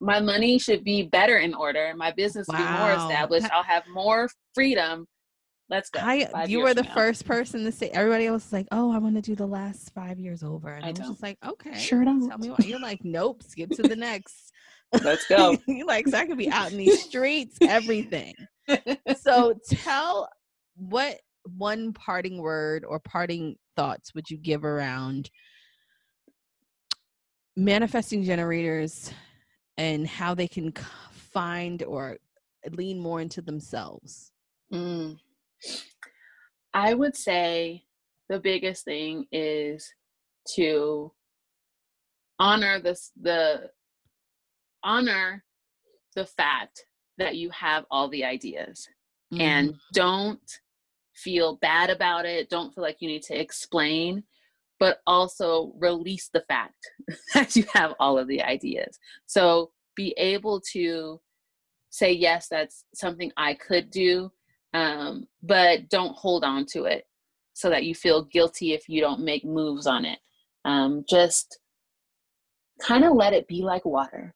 My 0.00 0.20
money 0.20 0.58
should 0.58 0.84
be 0.84 1.02
better 1.02 1.38
in 1.38 1.54
order. 1.54 1.92
My 1.96 2.12
business 2.12 2.46
will 2.48 2.56
be 2.58 2.62
more 2.62 2.92
established. 2.92 3.42
That- 3.44 3.52
I'll 3.52 3.62
have 3.64 3.84
more 3.92 4.28
freedom. 4.54 5.06
Let's 5.70 5.90
go. 5.90 6.00
I, 6.00 6.44
you 6.46 6.60
were 6.60 6.72
the 6.72 6.82
now. 6.82 6.94
first 6.94 7.26
person 7.26 7.62
to 7.64 7.72
say. 7.72 7.90
Everybody 7.90 8.26
else 8.26 8.46
is 8.46 8.52
like, 8.54 8.66
"Oh, 8.72 8.90
I 8.90 8.96
want 8.98 9.16
to 9.16 9.20
do 9.22 9.34
the 9.34 9.46
last 9.46 9.92
five 9.92 10.18
years 10.18 10.42
over," 10.42 10.72
and 10.72 10.82
I 10.82 10.88
I, 10.88 10.90
was 10.92 10.98
don't. 11.00 11.08
just 11.10 11.22
like, 11.22 11.36
"Okay, 11.44 11.74
Sure 11.78 12.04
don't. 12.06 12.26
tell 12.26 12.38
me 12.38 12.48
why." 12.48 12.56
You're 12.64 12.80
like, 12.80 13.04
"Nope, 13.04 13.42
skip 13.42 13.68
to 13.72 13.82
the 13.82 13.96
next." 14.08 14.50
Let's 15.04 15.26
go. 15.26 15.58
you 15.68 15.84
like, 15.84 16.08
so 16.08 16.16
I 16.16 16.24
could 16.24 16.38
be 16.38 16.50
out 16.50 16.72
in 16.72 16.78
these 16.78 17.02
streets, 17.04 17.58
everything. 17.60 18.34
so 19.20 19.52
tell 19.68 20.30
what 20.76 21.20
one 21.56 21.92
parting 21.92 22.38
word 22.40 22.86
or 22.86 22.98
parting 23.00 23.56
thoughts 23.76 24.14
would 24.14 24.30
you 24.30 24.38
give 24.38 24.64
around 24.64 25.30
manifesting 27.56 28.22
generators 28.24 29.12
and 29.78 30.06
how 30.06 30.34
they 30.34 30.48
can 30.48 30.72
find 31.12 31.82
or 31.84 32.18
lean 32.72 32.98
more 32.98 33.20
into 33.20 33.40
themselves. 33.40 34.32
Mm. 34.72 35.18
I 36.74 36.92
would 36.92 37.16
say 37.16 37.84
the 38.28 38.40
biggest 38.40 38.84
thing 38.84 39.24
is 39.32 39.90
to 40.56 41.12
honor 42.38 42.80
this 42.80 43.10
the 43.20 43.70
honor 44.84 45.44
the 46.14 46.26
fact 46.26 46.84
that 47.16 47.36
you 47.36 47.50
have 47.50 47.84
all 47.90 48.08
the 48.08 48.24
ideas 48.24 48.88
and 49.38 49.74
don't 49.92 50.60
feel 51.14 51.56
bad 51.56 51.90
about 51.90 52.24
it. 52.24 52.48
Don't 52.48 52.74
feel 52.74 52.82
like 52.82 52.98
you 53.00 53.08
need 53.08 53.22
to 53.24 53.38
explain 53.38 54.22
but 54.80 55.00
also 55.06 55.72
release 55.78 56.28
the 56.32 56.42
fact 56.48 56.90
that 57.34 57.54
you 57.56 57.64
have 57.72 57.94
all 57.98 58.18
of 58.18 58.28
the 58.28 58.42
ideas 58.42 58.98
so 59.26 59.70
be 59.96 60.14
able 60.16 60.60
to 60.60 61.20
say 61.90 62.12
yes 62.12 62.48
that's 62.48 62.84
something 62.94 63.30
i 63.36 63.54
could 63.54 63.90
do 63.90 64.30
um, 64.74 65.26
but 65.42 65.88
don't 65.88 66.14
hold 66.14 66.44
on 66.44 66.66
to 66.66 66.84
it 66.84 67.04
so 67.54 67.70
that 67.70 67.84
you 67.84 67.94
feel 67.94 68.24
guilty 68.24 68.74
if 68.74 68.88
you 68.88 69.00
don't 69.00 69.20
make 69.20 69.44
moves 69.44 69.86
on 69.86 70.04
it 70.04 70.18
um, 70.64 71.04
just 71.08 71.58
kind 72.80 73.04
of 73.04 73.14
let 73.14 73.32
it 73.32 73.48
be 73.48 73.62
like 73.62 73.84
water 73.84 74.34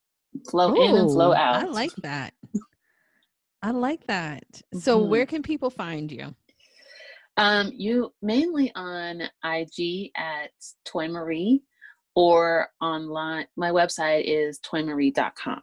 flow 0.51 0.73
in 0.75 0.97
and 0.97 1.11
flow 1.11 1.35
out 1.35 1.63
I 1.63 1.67
like 1.67 1.95
that. 2.03 2.33
I 3.63 3.71
like 3.71 4.07
that. 4.07 4.45
So 4.75 4.99
Mhm. 4.99 5.09
where 5.09 5.27
can 5.27 5.43
people 5.43 5.71
find 5.71 6.11
you? 6.11 6.35
Um, 7.37 7.73
you 7.75 8.13
mainly 8.21 8.73
on 8.75 9.23
IG 9.45 10.11
at 10.17 10.51
Toy 10.85 11.09
Marie 11.09 11.63
or 12.15 12.69
online. 12.81 13.47
My 13.57 13.71
website 13.71 14.25
is 14.27 14.61
toymarie.com. 14.61 15.63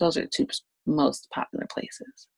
Those 0.00 0.16
are 0.16 0.22
the 0.22 0.28
two 0.28 0.46
most 0.86 1.28
popular 1.30 1.66
places. 1.70 2.28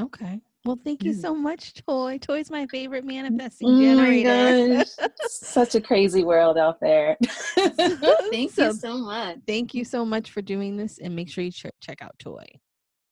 Okay. 0.00 0.40
Well, 0.64 0.78
thank 0.84 1.04
you 1.04 1.12
Mm. 1.12 1.20
so 1.20 1.34
much, 1.34 1.74
Toy. 1.86 2.18
Toy's 2.18 2.50
my 2.50 2.66
favorite 2.66 3.04
manifesting 3.04 3.68
Oh 3.68 3.80
generator. 3.80 4.84
Such 5.28 5.74
a 5.76 5.80
crazy 5.80 6.24
world 6.24 6.58
out 6.58 6.80
there. 6.80 7.16
Thank 7.56 8.52
So- 8.52 8.66
you 8.66 8.72
so 8.74 8.98
much. 8.98 9.38
Thank 9.46 9.74
you 9.74 9.84
so 9.84 10.04
much 10.04 10.30
for 10.32 10.42
doing 10.42 10.76
this 10.76 10.98
and 10.98 11.14
make 11.16 11.30
sure 11.30 11.44
you 11.44 11.52
ch- 11.52 11.66
check 11.80 12.02
out 12.02 12.18
Toy. 12.18 12.44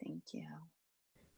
Thank 0.04 0.22
you. 0.32 0.44